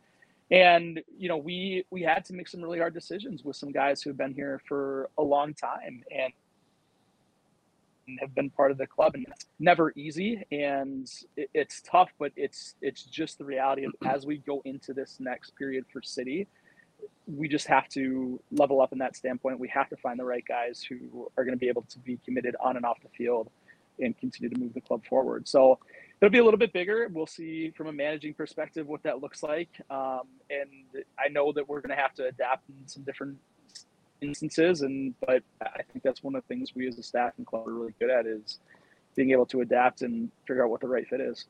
[0.51, 4.01] And you know, we we had to make some really hard decisions with some guys
[4.01, 6.33] who have been here for a long time, and
[8.19, 12.31] have been part of the club and it's never easy and it, it's tough but
[12.35, 16.47] it's it's just the reality of as we go into this next period for city
[17.35, 20.45] we just have to level up in that standpoint we have to find the right
[20.47, 23.49] guys who are going to be able to be committed on and off the field
[23.99, 25.77] and continue to move the club forward so
[26.21, 29.43] it'll be a little bit bigger we'll see from a managing perspective what that looks
[29.43, 30.69] like um, and
[31.19, 33.37] i know that we're going to have to adapt in some different
[34.21, 34.81] instances.
[34.81, 37.67] And but I think that's one of the things we as a staff and club
[37.67, 38.59] are really good at is
[39.15, 41.45] being able to adapt and figure out what the right fit is.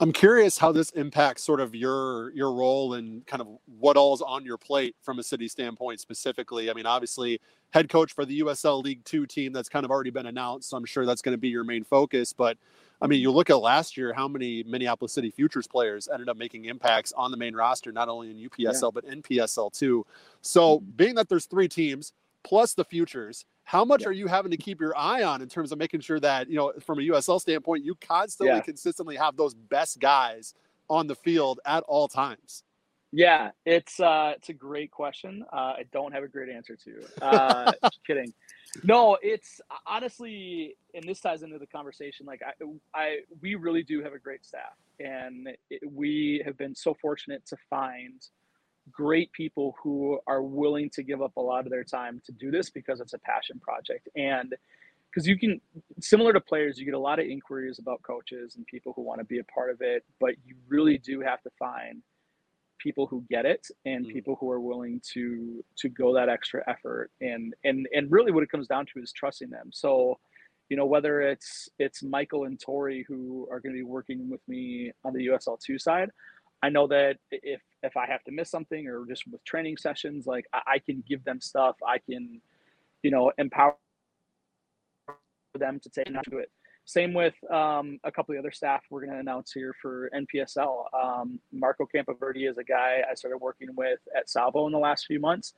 [0.00, 4.22] I'm curious how this impacts sort of your your role and kind of what all's
[4.22, 6.70] on your plate from a city standpoint specifically.
[6.70, 7.38] I mean, obviously,
[7.70, 10.70] head coach for the USL League Two team that's kind of already been announced.
[10.70, 12.32] So I'm sure that's going to be your main focus.
[12.32, 12.56] But
[13.02, 16.36] I mean, you look at last year, how many Minneapolis City Futures players ended up
[16.38, 18.90] making impacts on the main roster, not only in UPSL, yeah.
[18.94, 20.06] but NPSL too.
[20.40, 20.90] So, mm-hmm.
[20.96, 24.08] being that there's three teams plus the Futures, how much yeah.
[24.08, 26.56] are you having to keep your eye on in terms of making sure that, you
[26.56, 28.62] know, from a USL standpoint, you constantly, yeah.
[28.62, 30.54] consistently have those best guys
[30.88, 32.64] on the field at all times?
[33.12, 35.44] Yeah, it's uh, it's a great question.
[35.52, 37.24] Uh, I don't have a great answer to.
[37.24, 38.32] Uh, just kidding.
[38.84, 42.24] No, it's honestly, and this ties into the conversation.
[42.24, 42.52] Like I,
[42.94, 47.44] I, we really do have a great staff, and it, we have been so fortunate
[47.46, 48.22] to find
[48.90, 52.50] great people who are willing to give up a lot of their time to do
[52.50, 54.08] this because it's a passion project.
[54.16, 54.54] And
[55.10, 55.60] because you can
[55.98, 59.18] similar to players you get a lot of inquiries about coaches and people who want
[59.18, 62.00] to be a part of it but you really do have to find
[62.80, 64.14] people who get it and mm-hmm.
[64.14, 67.10] people who are willing to to go that extra effort.
[67.20, 69.70] And and and really what it comes down to is trusting them.
[69.72, 70.18] So
[70.68, 74.40] you know whether it's it's michael and tori who are going to be working with
[74.46, 76.10] me on the usl2 side
[76.62, 80.26] i know that if if i have to miss something or just with training sessions
[80.26, 82.40] like i, I can give them stuff i can
[83.02, 83.76] you know empower
[85.58, 86.50] them to take to it
[86.90, 90.86] same with um, a couple of other staff we're going to announce here for NPSL.
[90.92, 95.06] Um, Marco Campoverde is a guy I started working with at Salvo in the last
[95.06, 95.54] few months.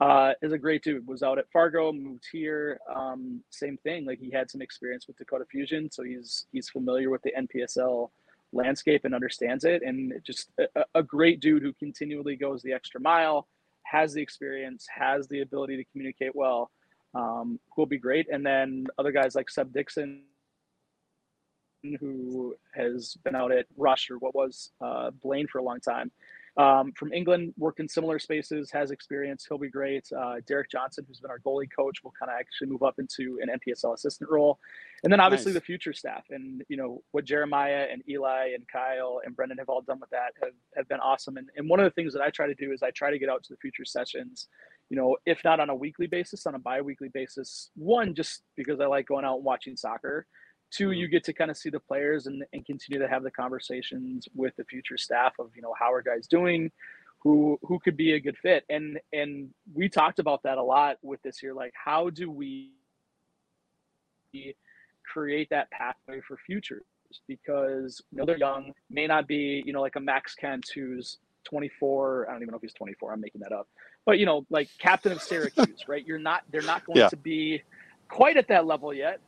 [0.00, 1.06] Uh, is a great dude.
[1.06, 2.80] Was out at Fargo, moved here.
[2.94, 4.04] Um, same thing.
[4.04, 8.10] Like he had some experience with Dakota Fusion, so he's he's familiar with the NPSL
[8.54, 9.82] landscape and understands it.
[9.84, 13.48] And just a, a great dude who continually goes the extra mile,
[13.84, 16.70] has the experience, has the ability to communicate well.
[17.14, 18.26] Um, will be great.
[18.32, 20.22] And then other guys like Seb Dixon
[22.00, 26.10] who has been out at Rush or what was uh, Blaine for a long time.
[26.56, 29.44] Um, from England, worked in similar spaces, has experience.
[29.48, 30.06] He'll be great.
[30.16, 33.40] Uh, Derek Johnson, who's been our goalie coach, will kind of actually move up into
[33.42, 34.60] an NPSL assistant role.
[35.02, 35.60] And then obviously nice.
[35.60, 39.68] the future staff and, you know, what Jeremiah and Eli and Kyle and Brendan have
[39.68, 41.36] all done with that have, have been awesome.
[41.38, 43.18] And, and one of the things that I try to do is I try to
[43.18, 44.46] get out to the future sessions,
[44.90, 47.70] you know, if not on a weekly basis, on a bi-weekly basis.
[47.74, 50.26] One, just because I like going out and watching soccer.
[50.74, 50.94] Two, mm-hmm.
[50.94, 54.28] you get to kind of see the players and, and continue to have the conversations
[54.34, 56.70] with the future staff of, you know, how are guys doing,
[57.20, 58.64] who who could be a good fit.
[58.68, 61.54] And and we talked about that a lot with this year.
[61.54, 62.70] Like, how do we
[65.10, 66.82] create that pathway for futures?
[67.28, 71.18] Because you know they're young, may not be, you know, like a Max Kent who's
[71.44, 72.26] 24.
[72.28, 73.12] I don't even know if he's 24.
[73.12, 73.68] I'm making that up.
[74.04, 76.04] But you know, like captain of Syracuse, right?
[76.06, 76.42] You're not.
[76.50, 77.08] They're not going yeah.
[77.08, 77.62] to be
[78.08, 79.20] quite at that level yet,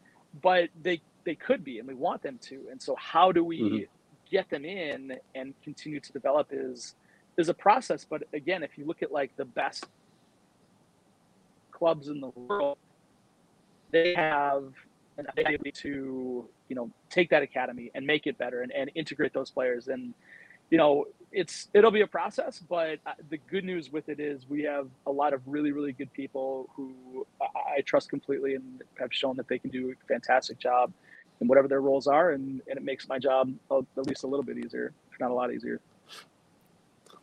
[0.42, 2.62] but they they could be and we want them to.
[2.70, 3.84] And so how do we mm-hmm.
[4.30, 6.94] get them in and continue to develop is
[7.36, 8.06] is a process.
[8.08, 9.84] But again if you look at like the best
[11.70, 12.78] clubs in the world
[13.90, 14.72] they have
[15.18, 19.34] an ability to you know take that academy and make it better and, and integrate
[19.34, 19.88] those players.
[19.88, 20.14] And
[20.70, 24.48] you know it's it'll be a process but uh, the good news with it is
[24.48, 27.26] we have a lot of really really good people who
[27.76, 30.92] i trust completely and have shown that they can do a fantastic job
[31.40, 34.44] in whatever their roles are, and, and it makes my job at least a little
[34.44, 35.80] bit easier, if not a lot easier.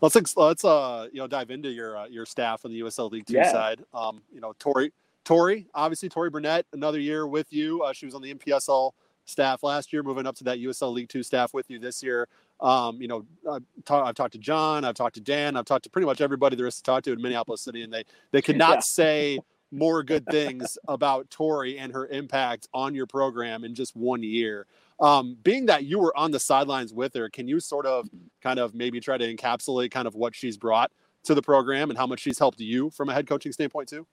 [0.01, 3.25] Let's let's uh you know dive into your uh, your staff on the USL League
[3.25, 3.51] Two yeah.
[3.51, 3.85] side.
[3.93, 4.91] Um, you know Tori
[5.23, 7.81] Tori obviously Tori Burnett another year with you.
[7.81, 8.91] Uh, she was on the NPSL
[9.23, 12.27] staff last year, moving up to that USL League Two staff with you this year.
[12.59, 15.83] Um, you know, I've, ta- I've, talked to John, I've talked to Dan, I've talked
[15.83, 18.41] to pretty much everybody there is to talk to in Minneapolis City, and they they
[18.41, 18.79] could not yeah.
[18.81, 19.39] say
[19.73, 24.67] more good things about Tori and her impact on your program in just one year.
[24.99, 28.07] Um, being that you were on the sidelines with her, can you sort of
[28.41, 30.91] kind of maybe try to encapsulate kind of what she's brought
[31.23, 34.05] to the program and how much she's helped you from a head coaching standpoint too?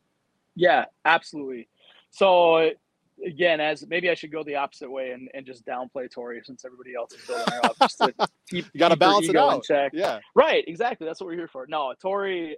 [0.57, 1.69] Yeah, absolutely.
[2.11, 2.71] So
[3.25, 6.65] again, as maybe I should go the opposite way and, and just downplay Tori since
[6.65, 7.77] everybody else is building her up.
[7.81, 8.15] Just to
[8.51, 9.63] keep, you got to balance it out.
[9.65, 9.93] Check.
[9.95, 10.65] Yeah, right.
[10.67, 11.07] Exactly.
[11.07, 11.67] That's what we're here for.
[11.69, 12.57] No, Tori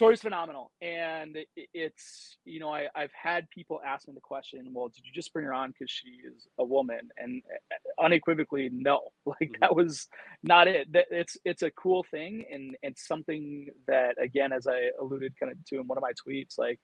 [0.00, 1.36] Tori's phenomenal, and
[1.74, 5.30] it's you know I I've had people ask me the question, well, did you just
[5.30, 7.10] bring her on because she is a woman?
[7.18, 9.00] And uh, unequivocally, no.
[9.26, 9.60] Like mm-hmm.
[9.60, 10.08] that was
[10.42, 10.88] not it.
[11.10, 15.58] It's it's a cool thing, and it's something that again, as I alluded kind of
[15.66, 16.80] to in one of my tweets, like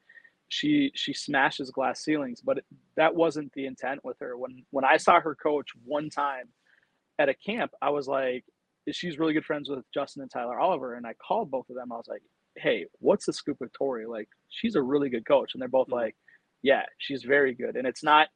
[0.49, 2.59] she she smashes glass ceilings, but
[2.97, 4.37] that wasn't the intent with her.
[4.37, 6.51] When when I saw her coach one time
[7.19, 8.45] at a camp, I was like,
[8.93, 11.91] she's really good friends with Justin and Tyler Oliver, and I called both of them.
[11.91, 12.23] I was like,
[12.57, 14.07] hey, what's the scoop with Tori?
[14.07, 15.53] Like, she's a really good coach.
[15.55, 15.97] And they're both mm-hmm.
[15.97, 16.17] like,
[16.63, 17.77] yeah, she's very good.
[17.77, 18.29] And it's not,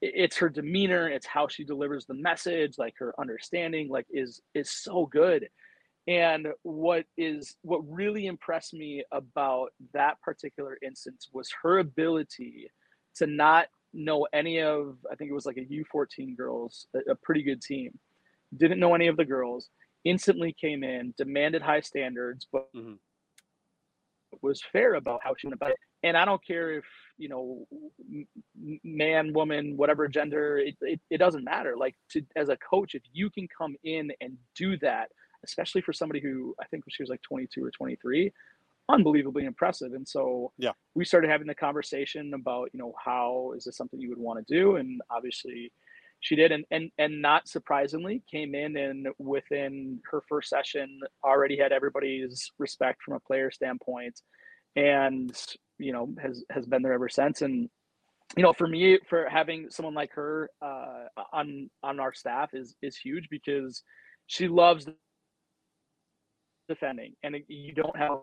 [0.00, 4.70] it's her demeanor, it's how she delivers the message, like her understanding, like is is
[4.70, 5.48] so good.
[6.06, 12.70] And what is what really impressed me about that particular instance was her ability
[13.16, 17.14] to not know any of I think it was like a U14 girls, a, a
[17.16, 17.98] pretty good team.
[18.56, 19.68] Didn't know any of the girls,
[20.04, 22.94] instantly came in, demanded high standards, but mm-hmm
[24.42, 25.78] was fair about how she went about it.
[26.02, 26.84] And I don't care if,
[27.16, 27.66] you know,
[28.84, 31.76] man, woman, whatever gender, it, it, it doesn't matter.
[31.76, 35.08] Like to, as a coach, if you can come in and do that,
[35.44, 38.32] especially for somebody who I think she was like 22 or 23,
[38.88, 39.92] unbelievably impressive.
[39.92, 44.00] And so yeah, we started having the conversation about, you know, how is this something
[44.00, 44.76] you would want to do?
[44.76, 45.72] And obviously
[46.20, 51.56] she did and, and and not surprisingly came in and within her first session already
[51.56, 54.20] had everybody's respect from a player standpoint
[54.76, 55.36] and
[55.78, 57.42] you know has has been there ever since.
[57.42, 57.68] And
[58.36, 62.74] you know for me for having someone like her uh, on on our staff is
[62.82, 63.82] is huge because
[64.26, 64.86] she loves
[66.68, 67.14] defending.
[67.22, 68.20] And you don't have a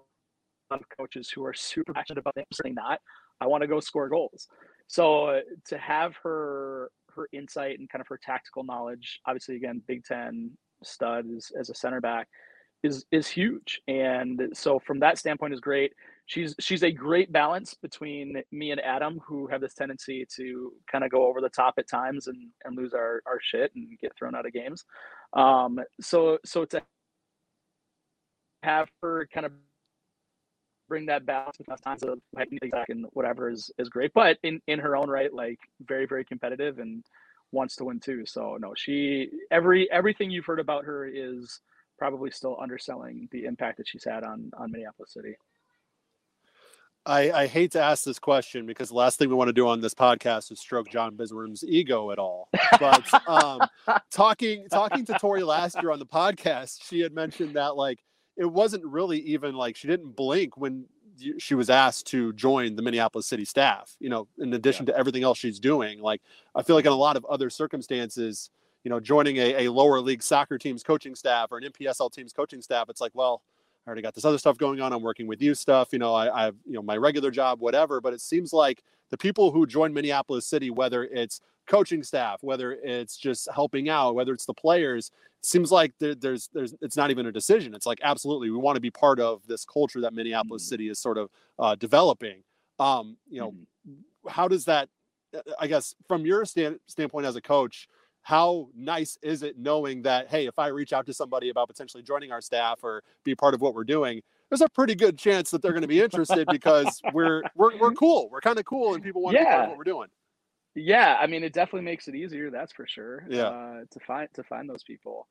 [0.72, 3.00] lot of coaches who are super passionate about saying that
[3.42, 4.48] i want to go score goals.
[4.88, 9.82] So uh, to have her her insight and kind of her tactical knowledge, obviously again,
[9.88, 10.52] Big Ten
[10.84, 12.28] stud as, as a center back
[12.84, 13.82] is is huge.
[13.88, 15.94] And so from that standpoint is great.
[16.28, 21.04] She's she's a great balance between me and Adam, who have this tendency to kind
[21.04, 24.12] of go over the top at times and, and lose our, our shit and get
[24.18, 24.86] thrown out of games.
[25.34, 26.82] Um, so so to
[28.64, 29.52] have her kind of
[30.88, 34.14] bring that balance between times of back and whatever is is great.
[34.14, 37.04] But in in her own right, like very very competitive and
[37.52, 38.26] wants to win too.
[38.26, 41.60] So no, she every everything you've heard about her is
[41.98, 45.36] probably still underselling the impact that she's had on on Minneapolis City.
[47.08, 49.68] I, I hate to ask this question because the last thing we want to do
[49.68, 52.50] on this podcast is stroke John Bisworm's ego at all.
[52.80, 53.62] But um,
[54.12, 58.00] talking talking to Tori last year on the podcast, she had mentioned that like
[58.38, 60.86] it wasn't really even like she didn't blink when
[61.38, 63.96] she was asked to join the Minneapolis City staff.
[64.00, 64.94] You know, in addition yeah.
[64.94, 66.22] to everything else she's doing, like
[66.54, 68.50] I feel like in a lot of other circumstances,
[68.84, 72.34] you know, joining a, a lower league soccer team's coaching staff or an NPSL team's
[72.34, 73.42] coaching staff, it's like, well,
[73.86, 74.94] I already got this other stuff going on.
[74.94, 75.90] I'm working with you stuff.
[75.92, 78.02] You know, I, I have you know my regular job, whatever.
[78.02, 82.74] But it seems like the people who join Minneapolis City, whether it's coaching staff, whether
[82.84, 85.12] it's just helping out, whether it's the players,
[85.46, 87.74] seems like there, there's there's it's not even a decision.
[87.74, 90.70] It's like absolutely we want to be part of this culture that Minneapolis mm-hmm.
[90.70, 91.30] City is sort of
[91.60, 92.44] uh, developing.
[92.80, 94.30] Um, you know, mm-hmm.
[94.30, 94.90] how does that?
[95.36, 97.88] Uh, I guess from your stand, standpoint as a coach,
[98.22, 102.04] how nice is it knowing that hey, if I reach out to somebody about potentially
[102.04, 105.52] joining our staff or be part of what we're doing, there's a pretty good chance
[105.52, 108.30] that they're going to be interested because we're we're we're cool.
[108.30, 109.44] We're kind of cool, and people want yeah.
[109.44, 110.08] to know what we're doing.
[110.76, 112.52] Yeah, I mean, it definitely makes it easier.
[112.52, 113.26] That's for sure.
[113.30, 113.48] Yeah.
[113.48, 115.28] Uh, to find to find those people,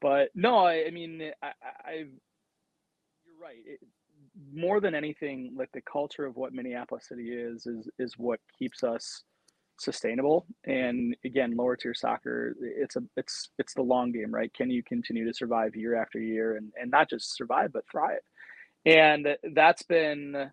[0.00, 1.52] but no, I, I mean, I,
[1.84, 3.58] I, you're right.
[3.64, 3.80] It,
[4.52, 8.82] more than anything, like the culture of what Minneapolis City is, is is what keeps
[8.82, 9.22] us
[9.78, 10.46] sustainable.
[10.64, 14.52] And again, lower tier soccer, it's a it's it's the long game, right?
[14.54, 18.20] Can you continue to survive year after year, and and not just survive but thrive?
[18.86, 20.50] And that's been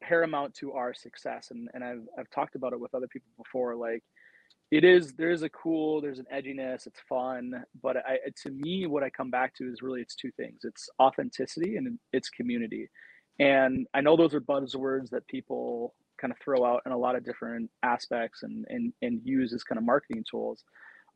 [0.00, 3.76] paramount to our success and, and I've, I've talked about it with other people before
[3.76, 4.02] like
[4.70, 8.86] it is there is a cool there's an edginess it's fun but I to me
[8.86, 10.60] what I come back to is really it's two things.
[10.64, 12.88] It's authenticity and it's community.
[13.40, 17.16] And I know those are buzzwords that people kind of throw out in a lot
[17.16, 20.64] of different aspects and and, and use as kind of marketing tools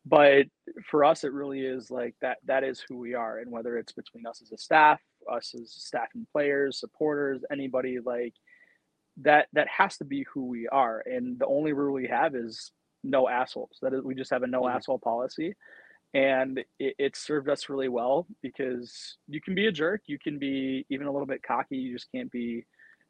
[0.06, 0.46] but
[0.90, 3.92] for us it really is like that that is who we are and whether it's
[3.92, 5.00] between us as a staff
[5.32, 8.34] us as staff and players supporters anybody like
[9.20, 11.02] that that has to be who we are.
[11.06, 12.72] And the only rule we have is
[13.04, 13.78] no assholes.
[13.82, 14.76] That is we just have a no mm-hmm.
[14.76, 15.54] asshole policy.
[16.14, 20.02] And it, it, served us really well because you can be a jerk.
[20.06, 21.78] You can be even a little bit cocky.
[21.78, 22.66] You just can't be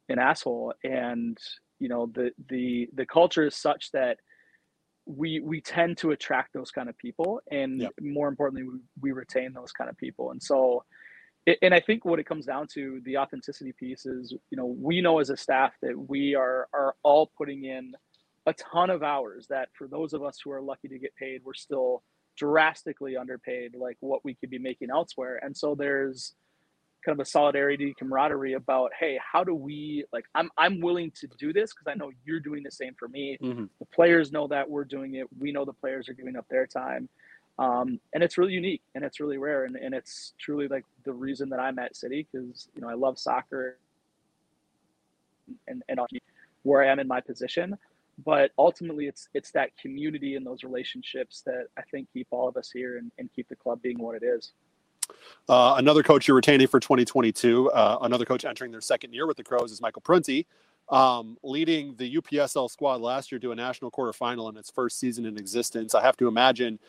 [0.07, 0.73] an asshole.
[0.85, 1.37] And
[1.79, 4.19] you know the the the culture is such that
[5.05, 7.41] we we tend to attract those kind of people.
[7.51, 7.91] And yep.
[8.01, 10.31] more importantly we, we retain those kind of people.
[10.31, 10.85] And so
[11.61, 15.01] and I think what it comes down to the authenticity piece is, you know, we
[15.01, 17.93] know as a staff that we are are all putting in
[18.45, 21.41] a ton of hours that for those of us who are lucky to get paid,
[21.43, 22.03] we're still
[22.37, 25.39] drastically underpaid like what we could be making elsewhere.
[25.43, 26.33] And so there's
[27.05, 31.27] kind of a solidarity camaraderie about hey how do we like i'm i'm willing to
[31.37, 33.65] do this because i know you're doing the same for me mm-hmm.
[33.79, 36.65] the players know that we're doing it we know the players are giving up their
[36.65, 37.09] time
[37.59, 41.13] um, and it's really unique and it's really rare and, and it's truly like the
[41.13, 43.77] reason that i'm at city because you know i love soccer
[45.67, 45.99] and, and
[46.63, 47.77] where i am in my position
[48.25, 52.57] but ultimately it's it's that community and those relationships that i think keep all of
[52.57, 54.53] us here and, and keep the club being what it is
[55.49, 59.37] uh, another coach you're retaining for 2022, uh, another coach entering their second year with
[59.37, 60.47] the Crows is Michael Prunty,
[60.89, 65.25] um, leading the UPSL squad last year to a national quarterfinal in its first season
[65.25, 65.95] in existence.
[65.95, 66.79] I have to imagine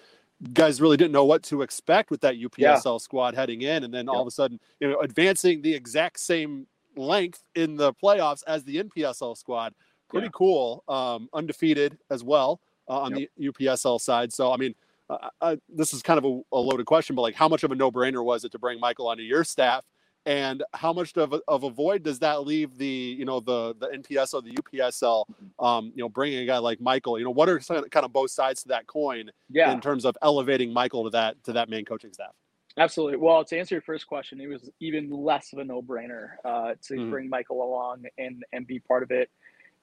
[0.52, 2.98] guys really didn't know what to expect with that UPSL yeah.
[2.98, 6.66] squad heading in, and then all of a sudden, you know, advancing the exact same
[6.96, 9.74] length in the playoffs as the NPSL squad.
[10.08, 10.32] Pretty yeah.
[10.32, 10.84] cool.
[10.88, 13.30] Um, undefeated as well uh, on yep.
[13.36, 14.32] the UPSL side.
[14.32, 14.74] So, I mean,
[15.10, 17.72] uh, uh, this is kind of a, a, loaded question, but like, how much of
[17.72, 19.84] a no-brainer was it to bring Michael onto your staff,
[20.26, 23.74] and how much of a, of a void does that leave the you know the
[23.78, 25.24] the NPS or the UPSL?
[25.58, 27.18] Um, you know, bringing a guy like Michael.
[27.18, 29.30] You know, what are kind of both sides to that coin?
[29.50, 29.72] Yeah.
[29.72, 32.32] in terms of elevating Michael to that to that main coaching staff.
[32.76, 33.18] Absolutely.
[33.18, 36.94] Well, to answer your first question, it was even less of a no-brainer uh, to
[36.94, 37.10] mm-hmm.
[37.10, 39.30] bring Michael along and and be part of it.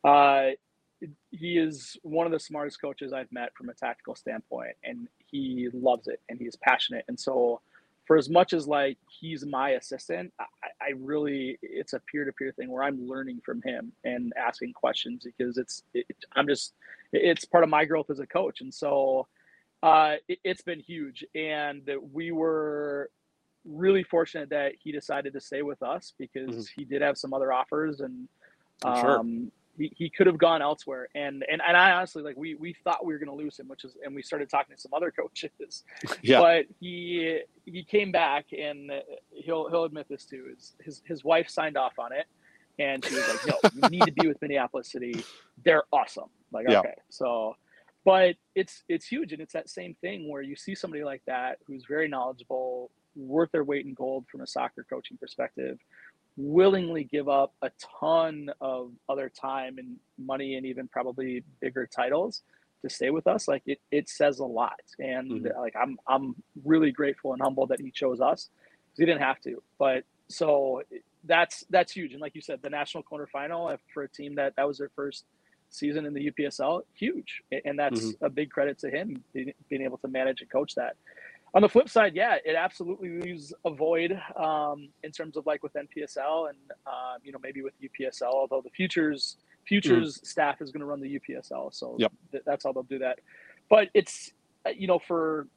[0.03, 0.51] Uh,
[1.31, 5.69] he is one of the smartest coaches I've met from a tactical standpoint, and he
[5.73, 7.05] loves it and he's passionate.
[7.07, 7.61] And so,
[8.12, 12.34] for as much as like he's my assistant, I, I really it's a peer to
[12.34, 16.05] peer thing where I'm learning from him and asking questions because it's it,
[16.36, 16.74] I'm just
[17.14, 19.30] it's part of my growth as a coach, and so
[19.82, 21.24] uh, it, has been huge.
[21.36, 23.09] And we were
[23.64, 26.82] really fortunate that he decided to stay with us because mm-hmm.
[26.82, 28.28] he did have some other offers and.
[28.84, 29.24] Um, sure
[29.82, 31.09] he, he could have gone elsewhere.
[31.15, 33.67] And, and and I honestly like we we thought we were going to lose him,
[33.67, 35.84] which is and we started talking to some other coaches.
[36.21, 36.39] Yeah.
[36.39, 38.91] But he he came back and
[39.32, 40.45] he'll he'll admit this too.
[40.55, 42.25] Is his his wife signed off on it,
[42.79, 45.23] and she was like, "No, you need to be with Minneapolis City.
[45.63, 46.79] They're awesome." Like yeah.
[46.79, 47.55] okay, so.
[48.03, 51.59] But it's it's huge, and it's that same thing where you see somebody like that
[51.67, 55.77] who's very knowledgeable, worth their weight in gold from a soccer coaching perspective,
[56.38, 62.41] willingly give up a ton of other time and money and even probably bigger titles
[62.82, 64.82] to stay with us like it, it says a lot.
[64.99, 65.59] And mm-hmm.
[65.59, 68.49] like i'm i'm really grateful and humble that he chose us
[68.86, 69.61] because he didn't have to.
[69.77, 70.82] But so
[71.25, 72.13] that's that's huge.
[72.13, 75.25] And like you said the national quarterfinal for a team that that was their first
[75.69, 77.41] season in the upsl huge.
[77.65, 78.25] And that's mm-hmm.
[78.25, 80.95] a big credit to him being able to manage and coach that
[81.54, 85.64] on the flip side, yeah, it absolutely leaves a void um, in terms of like
[85.64, 88.34] with NPSL and uh, you know maybe with UPSL.
[88.34, 89.38] Although the futures
[89.68, 90.26] futures mm.
[90.26, 92.12] staff is going to run the UPSL, so yep.
[92.32, 93.20] th- that's how they'll do that.
[93.70, 94.32] But it's
[94.66, 95.47] uh, you know for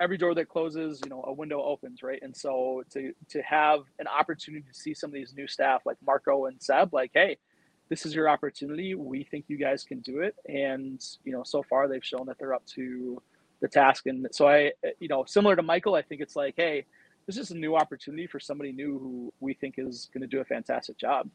[0.00, 2.20] every door that closes, you know a window opens, right?
[2.22, 5.98] And so to to have an opportunity to see some of these new staff like
[6.04, 7.36] Marco and Seb, like hey.
[7.88, 8.94] This is your opportunity.
[8.94, 12.38] We think you guys can do it, and you know, so far they've shown that
[12.38, 13.20] they're up to
[13.60, 14.06] the task.
[14.06, 16.84] And so I, you know, similar to Michael, I think it's like, hey,
[17.26, 20.40] this is a new opportunity for somebody new who we think is going to do
[20.40, 21.28] a fantastic job.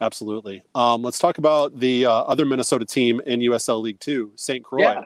[0.00, 0.62] Absolutely.
[0.74, 4.62] Um, let's talk about the uh, other Minnesota team in USL League Two, St.
[4.62, 4.82] Croix.
[4.82, 5.02] Yeah.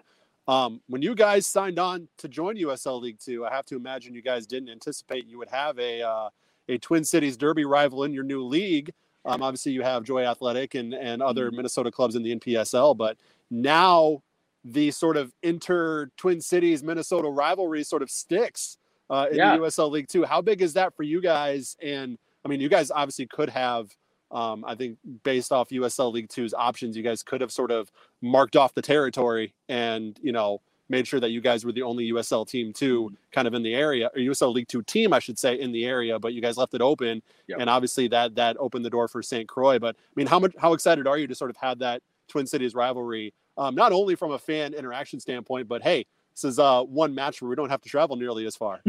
[0.48, 4.14] Um, when you guys signed on to join USL League Two, I have to imagine
[4.14, 6.28] you guys didn't anticipate you would have a uh,
[6.68, 8.92] a Twin Cities Derby rival in your new league.
[9.24, 11.56] Um, obviously, you have Joy Athletic and and other mm-hmm.
[11.58, 13.16] Minnesota clubs in the NPSL, but
[13.48, 14.22] now
[14.64, 19.56] the sort of inter Twin Cities Minnesota rivalry sort of sticks uh, in yeah.
[19.56, 20.24] the USL League Two.
[20.24, 21.76] How big is that for you guys?
[21.82, 23.90] And I mean, you guys obviously could have.
[24.30, 27.90] Um, I think based off USL League Two's options, you guys could have sort of
[28.22, 32.12] marked off the territory and you know made sure that you guys were the only
[32.12, 33.14] USL team too, mm-hmm.
[33.32, 35.84] kind of in the area, or USL League Two team, I should say, in the
[35.84, 36.18] area.
[36.18, 37.58] But you guys left it open, yep.
[37.60, 39.48] and obviously that that opened the door for St.
[39.48, 39.78] Croix.
[39.78, 42.46] But I mean, how much how excited are you to sort of have that Twin
[42.46, 46.82] Cities rivalry um, not only from a fan interaction standpoint, but hey, this is uh,
[46.82, 48.80] one match where we don't have to travel nearly as far.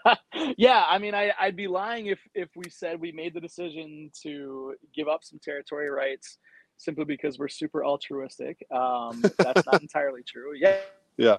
[0.58, 4.10] yeah, I mean, I, would be lying if if we said we made the decision
[4.22, 6.36] to give up some territory rights
[6.76, 8.64] simply because we're super altruistic.
[8.70, 10.54] Um, that's not entirely true.
[10.54, 10.76] Yeah.
[11.16, 11.38] Yeah.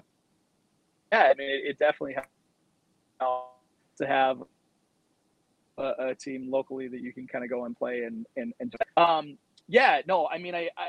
[1.12, 2.16] Yeah, I mean, it, it definitely
[3.20, 3.50] helps
[3.98, 4.42] to have
[5.78, 8.74] a, a, team locally that you can kind of go and play and and, and
[8.96, 9.38] um,
[9.68, 10.88] yeah, no, I mean, I, I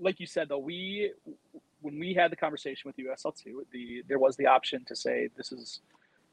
[0.00, 1.12] like you said though, we
[1.80, 5.28] when we had the conversation with USL two, the there was the option to say
[5.36, 5.80] this is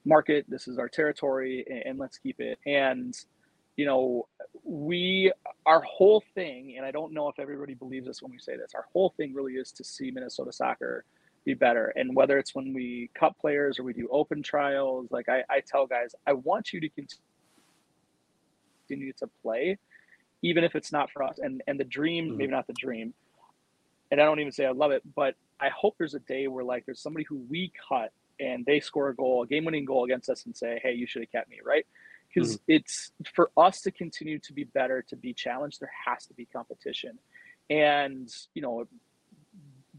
[0.06, 0.46] market.
[0.48, 2.60] This is our territory, and, and let's keep it.
[2.66, 3.16] And
[3.78, 4.28] you know,
[4.64, 5.32] we
[5.66, 8.74] our whole thing, and I don't know if everybody believes this when we say this.
[8.76, 11.06] Our whole thing really is to see Minnesota soccer
[11.46, 11.94] be better.
[11.96, 15.62] And whether it's when we cut players or we do open trials, like I, I
[15.66, 16.90] tell guys, I want you to
[18.90, 19.78] continue to play,
[20.42, 21.40] even if it's not for us.
[21.40, 22.38] And and the dream, mm-hmm.
[22.38, 23.14] maybe not the dream.
[24.12, 26.64] And I don't even say I love it, but I hope there's a day where
[26.64, 30.30] like there's somebody who we cut and they score a goal, a game-winning goal against
[30.30, 31.86] us, and say, "Hey, you should have kept me," right?
[32.34, 32.64] Because mm-hmm.
[32.74, 35.80] it's for us to continue to be better, to be challenged.
[35.80, 37.20] There has to be competition,
[37.70, 38.88] and you know,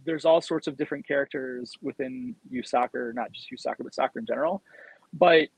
[0.04, 4.18] there's all sorts of different characters within youth soccer, not just youth soccer, but soccer
[4.18, 4.62] in general.
[5.12, 5.48] But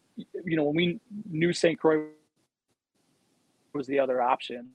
[0.44, 1.00] you know, when we
[1.30, 1.78] knew St.
[1.78, 2.06] Croix
[3.74, 4.68] was the other option,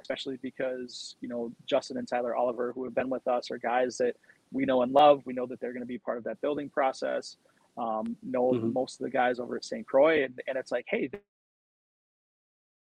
[0.00, 3.98] especially because you know Justin and Tyler Oliver, who have been with us, are guys
[3.98, 4.16] that
[4.52, 5.22] we know and love.
[5.24, 7.36] We know that they're going to be part of that building process.
[7.76, 8.72] Um, know mm-hmm.
[8.72, 9.86] most of the guys over at St.
[9.86, 11.08] Croix, and, and it's like, hey,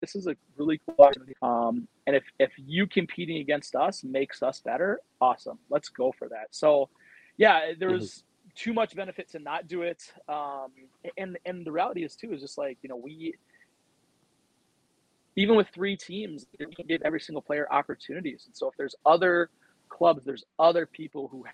[0.00, 1.34] this is a really cool opportunity.
[1.42, 5.58] Um, and if if you competing against us makes us better, awesome.
[5.70, 6.48] Let's go for that.
[6.50, 6.88] So,
[7.36, 8.50] yeah, there's mm-hmm.
[8.54, 10.12] too much benefit to not do it.
[10.28, 10.68] Um,
[11.16, 13.34] and and the reality is too is just like you know we
[15.36, 18.44] even with three teams, you can give every single player opportunities.
[18.46, 19.50] And so if there's other
[19.88, 21.44] clubs, there's other people who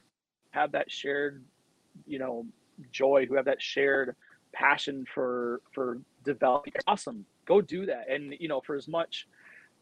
[0.51, 1.45] have that shared,
[2.07, 2.47] you know,
[2.91, 4.14] joy, who have that shared
[4.53, 6.72] passion for for developing.
[6.87, 8.09] Awesome go do that.
[8.09, 9.28] And you know, for as much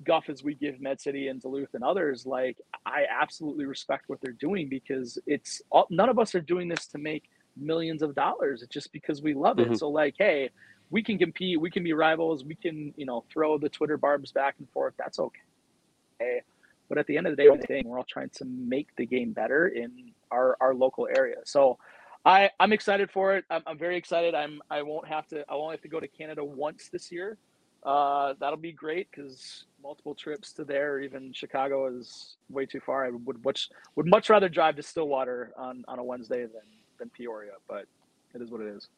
[0.04, 4.20] guff as we give Med City and Duluth and others, like I absolutely respect what
[4.20, 7.24] they're doing because it's all, none of us are doing this to make
[7.56, 8.62] millions of dollars.
[8.62, 9.66] It's just because we love it.
[9.66, 9.74] Mm-hmm.
[9.74, 10.50] So like, hey,
[10.90, 14.32] we can compete, we can be rivals, we can you know throw the Twitter barbs
[14.32, 14.94] back and forth.
[14.98, 16.42] That's okay.
[16.88, 19.68] But at the end of the day, we're all trying to make the game better
[19.68, 21.36] in our, our local area.
[21.44, 21.78] So
[22.24, 23.44] I, I'm excited for it.
[23.48, 24.34] I'm, I'm very excited.
[24.34, 27.38] I'm I won't have to I won't have to go to Canada once this year.
[27.82, 32.80] Uh, that'll be great because multiple trips to there, or even Chicago, is way too
[32.80, 33.06] far.
[33.06, 36.62] I would much would much rather drive to Stillwater on, on a Wednesday than
[36.98, 37.86] than Peoria, but
[38.34, 38.88] it is what it is.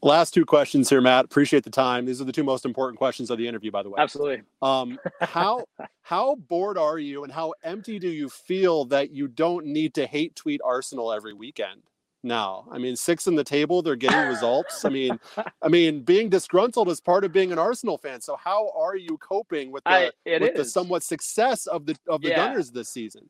[0.00, 1.24] Last two questions here, Matt.
[1.24, 2.06] Appreciate the time.
[2.06, 4.00] These are the two most important questions of the interview, by the way.
[4.00, 4.42] Absolutely.
[4.62, 5.64] Um, how
[6.02, 10.06] how bored are you, and how empty do you feel that you don't need to
[10.06, 11.82] hate tweet Arsenal every weekend?
[12.22, 12.66] now.
[12.70, 14.84] I mean, six in the table, they're getting results.
[14.84, 15.18] I mean,
[15.62, 18.20] I mean, being disgruntled is part of being an Arsenal fan.
[18.20, 20.56] So how are you coping with the I, with is.
[20.56, 22.36] the somewhat success of the of the yeah.
[22.36, 23.28] Gunners this season?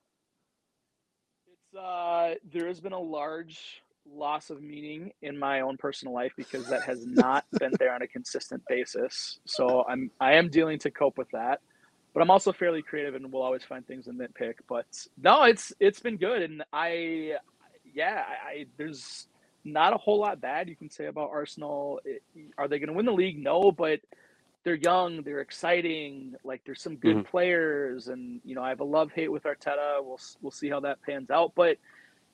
[1.46, 3.82] It's uh there has been a large
[4.14, 8.02] loss of meaning in my own personal life because that has not been there on
[8.02, 9.38] a consistent basis.
[9.44, 11.60] So I'm I am dealing to cope with that.
[12.14, 14.54] But I'm also fairly creative and will always find things to nitpick.
[14.68, 14.86] But
[15.22, 17.36] no, it's it's been good and I
[17.94, 19.26] yeah, I, I, there's
[19.64, 22.00] not a whole lot bad you can say about Arsenal.
[22.04, 22.22] It,
[22.56, 23.38] are they going to win the league?
[23.38, 24.00] No, but
[24.64, 26.34] they're young, they're exciting.
[26.44, 27.30] Like there's some good mm-hmm.
[27.30, 30.02] players, and you know I have a love hate with Arteta.
[30.02, 31.78] We'll we'll see how that pans out, but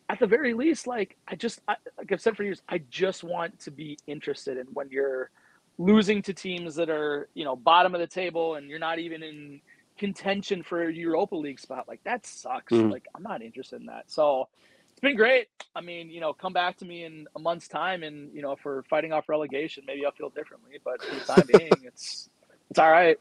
[0.09, 3.25] at the very least, like I just I, like I've said for years, I just
[3.25, 5.31] want to be interested in when you're
[5.79, 9.23] losing to teams that are you know bottom of the table and you're not even
[9.23, 9.61] in
[9.99, 11.89] contention for a Europa League spot.
[11.89, 12.73] Like that sucks.
[12.73, 12.91] Mm-hmm.
[12.91, 14.05] Like I'm not interested in that.
[14.11, 14.49] So
[14.93, 15.49] it's been great.
[15.75, 18.53] I mean, you know, come back to me in a month's time, and you know,
[18.53, 20.79] if we're fighting off relegation, maybe I'll feel differently.
[20.85, 22.29] But for the time being, it's
[22.71, 23.17] it's all right.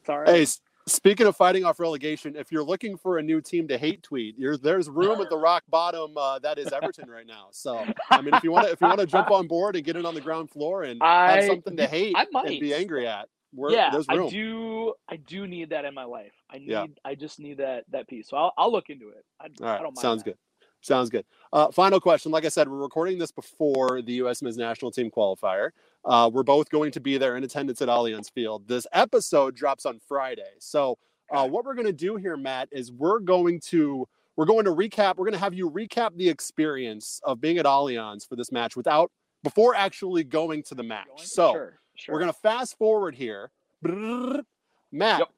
[0.00, 0.28] It's all right.
[0.28, 0.46] Hey,
[0.86, 4.36] speaking of fighting off relegation, if you're looking for a new team to hate tweet,
[4.62, 7.48] there's room at the rock bottom uh, that is Everton right now.
[7.52, 9.84] So I mean, if you want to if you want to jump on board and
[9.84, 12.74] get it on the ground floor and I, have something to hate I and be
[12.74, 13.28] angry at,
[13.70, 14.94] yeah, I do.
[15.08, 16.32] I do need that in my life.
[16.50, 16.68] I need.
[16.68, 16.86] Yeah.
[17.04, 18.28] I just need that that piece.
[18.28, 19.24] So I'll, I'll look into it.
[19.40, 19.80] I, All right.
[19.80, 19.98] I don't mind.
[19.98, 20.30] Sounds that.
[20.30, 20.38] good.
[20.84, 21.24] Sounds good.
[21.50, 22.30] Uh, final question.
[22.30, 24.42] Like I said, we're recording this before the U.S.
[24.42, 25.70] men's national team qualifier.
[26.04, 28.68] Uh, we're both going to be there in attendance at Allianz Field.
[28.68, 30.42] This episode drops on Friday.
[30.58, 30.98] So,
[31.32, 34.06] uh, what we're going to do here, Matt, is we're going to
[34.36, 35.16] we're going to recap.
[35.16, 38.76] We're going to have you recap the experience of being at Allianz for this match
[38.76, 39.10] without
[39.42, 41.06] before actually going to the match.
[41.16, 42.12] So, sure, sure.
[42.12, 43.50] we're going to fast forward here.
[43.82, 45.28] Matt, yep.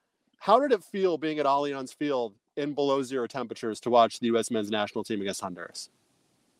[0.40, 4.26] how did it feel being at Allianz Field in below zero temperatures to watch the
[4.28, 4.50] U.S.
[4.50, 5.90] men's national team against Honduras?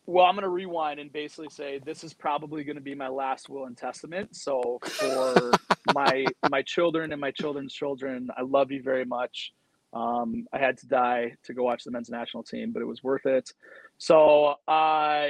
[0.05, 3.09] Well, I'm going to rewind and basically say this is probably going to be my
[3.09, 4.35] last will and testament.
[4.35, 5.51] So for
[5.93, 9.51] my my children and my children's children, I love you very much.
[9.93, 13.03] Um, I had to die to go watch the men's national team, but it was
[13.03, 13.51] worth it.
[13.97, 15.27] So uh,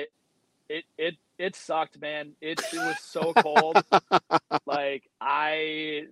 [0.69, 2.33] it it it sucked, man.
[2.39, 3.81] It it was so cold.
[4.67, 6.03] like I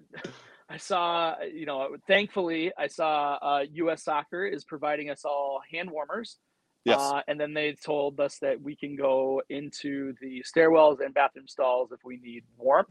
[0.70, 4.04] I saw, you know, thankfully, I saw uh, U.S.
[4.04, 6.38] Soccer is providing us all hand warmers
[6.84, 7.00] Yes.
[7.00, 11.48] Uh, and then they told us that we can go into the stairwells and bathroom
[11.48, 12.90] stalls if we need warmth.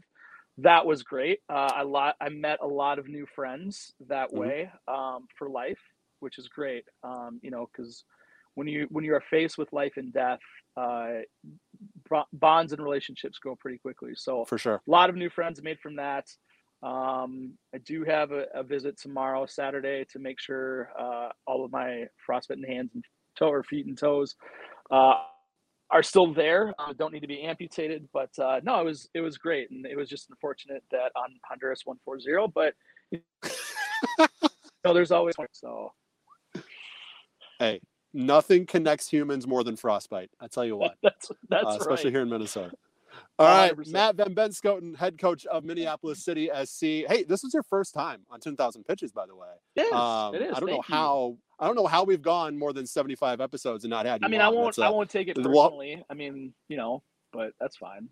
[0.57, 1.39] That was great.
[1.49, 4.33] Uh, I lot I met a lot of new friends that Mhm.
[4.33, 5.79] way um, for life,
[6.19, 6.85] which is great.
[7.03, 8.03] Um, you know, because
[8.55, 10.39] when you when you are faced with life and death,
[10.75, 11.21] uh,
[12.09, 14.11] bo- bonds and relationships go pretty quickly.
[14.15, 14.83] So For sure.
[14.87, 16.25] a lot of new friends made from that.
[16.85, 21.71] Um, I do have a, a visit tomorrow, Saturday, to make sure uh, all of
[21.71, 23.03] my frostbitten hands and
[23.37, 24.35] toe or feet and toes
[24.91, 25.15] uh,
[25.89, 26.75] are still there.
[26.77, 29.87] Uh, don't need to be amputated, but uh, no, it was it was great, and
[29.87, 32.47] it was just unfortunate that on Honduras one four zero.
[32.47, 32.75] But
[33.11, 33.21] you
[34.85, 35.91] know, there's always so
[37.59, 37.81] Hey,
[38.13, 40.29] nothing connects humans more than frostbite.
[40.39, 41.81] I tell you what, that's that's uh, right.
[41.81, 42.75] especially here in Minnesota.
[43.37, 43.91] All right, 100%.
[43.91, 46.81] Matt Van Benschoten, head coach of Minneapolis City SC.
[47.07, 49.47] Hey, this was your first time on 10,000 pitches, by the way.
[49.75, 50.51] Yes, Um, it is.
[50.55, 50.95] I don't know Thank you.
[50.95, 51.37] how.
[51.59, 54.27] I don't know how we've gone more than 75 episodes and not had you.
[54.27, 54.77] I mean, I won't.
[54.79, 56.03] I won't take it personally.
[56.09, 57.01] I mean, you know,
[57.33, 58.09] but that's fine.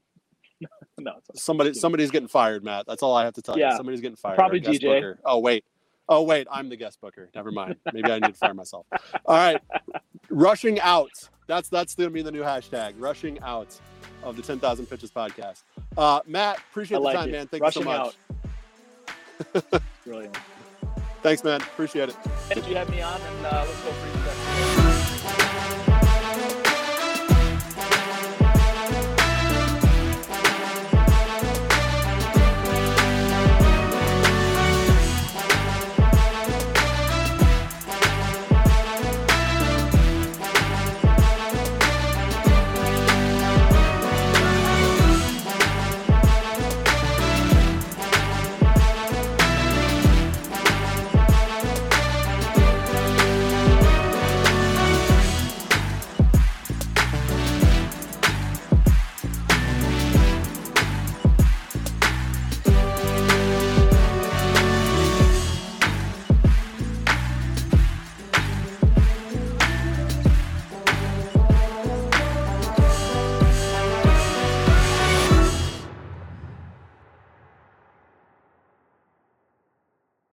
[0.99, 1.43] no, it's.
[1.43, 2.85] Somebody, somebody's getting fired, Matt.
[2.87, 3.63] That's all I have to tell you.
[3.63, 3.75] Yeah.
[3.75, 4.35] Somebody's getting fired.
[4.35, 4.81] Probably DJ.
[4.81, 5.19] booker.
[5.25, 5.65] Oh wait,
[6.09, 7.29] oh wait, I'm the guest booker.
[7.35, 7.75] Never mind.
[7.93, 8.85] Maybe I need to fire myself.
[9.25, 9.61] All right,
[10.29, 11.11] rushing out.
[11.47, 12.93] That's that's gonna be the new hashtag.
[12.97, 13.79] Rushing out
[14.23, 15.63] of the 10,000 pitches podcast.
[15.97, 17.31] Uh, Matt, appreciate I the like time, it.
[17.33, 17.47] man.
[17.47, 18.13] Thank Rushing you so
[19.53, 19.81] much.
[20.05, 20.37] Brilliant.
[21.21, 21.61] Thanks, man.
[21.61, 22.15] Appreciate it.
[22.53, 23.19] Did you have me on?
[23.19, 24.22] And uh, let's go for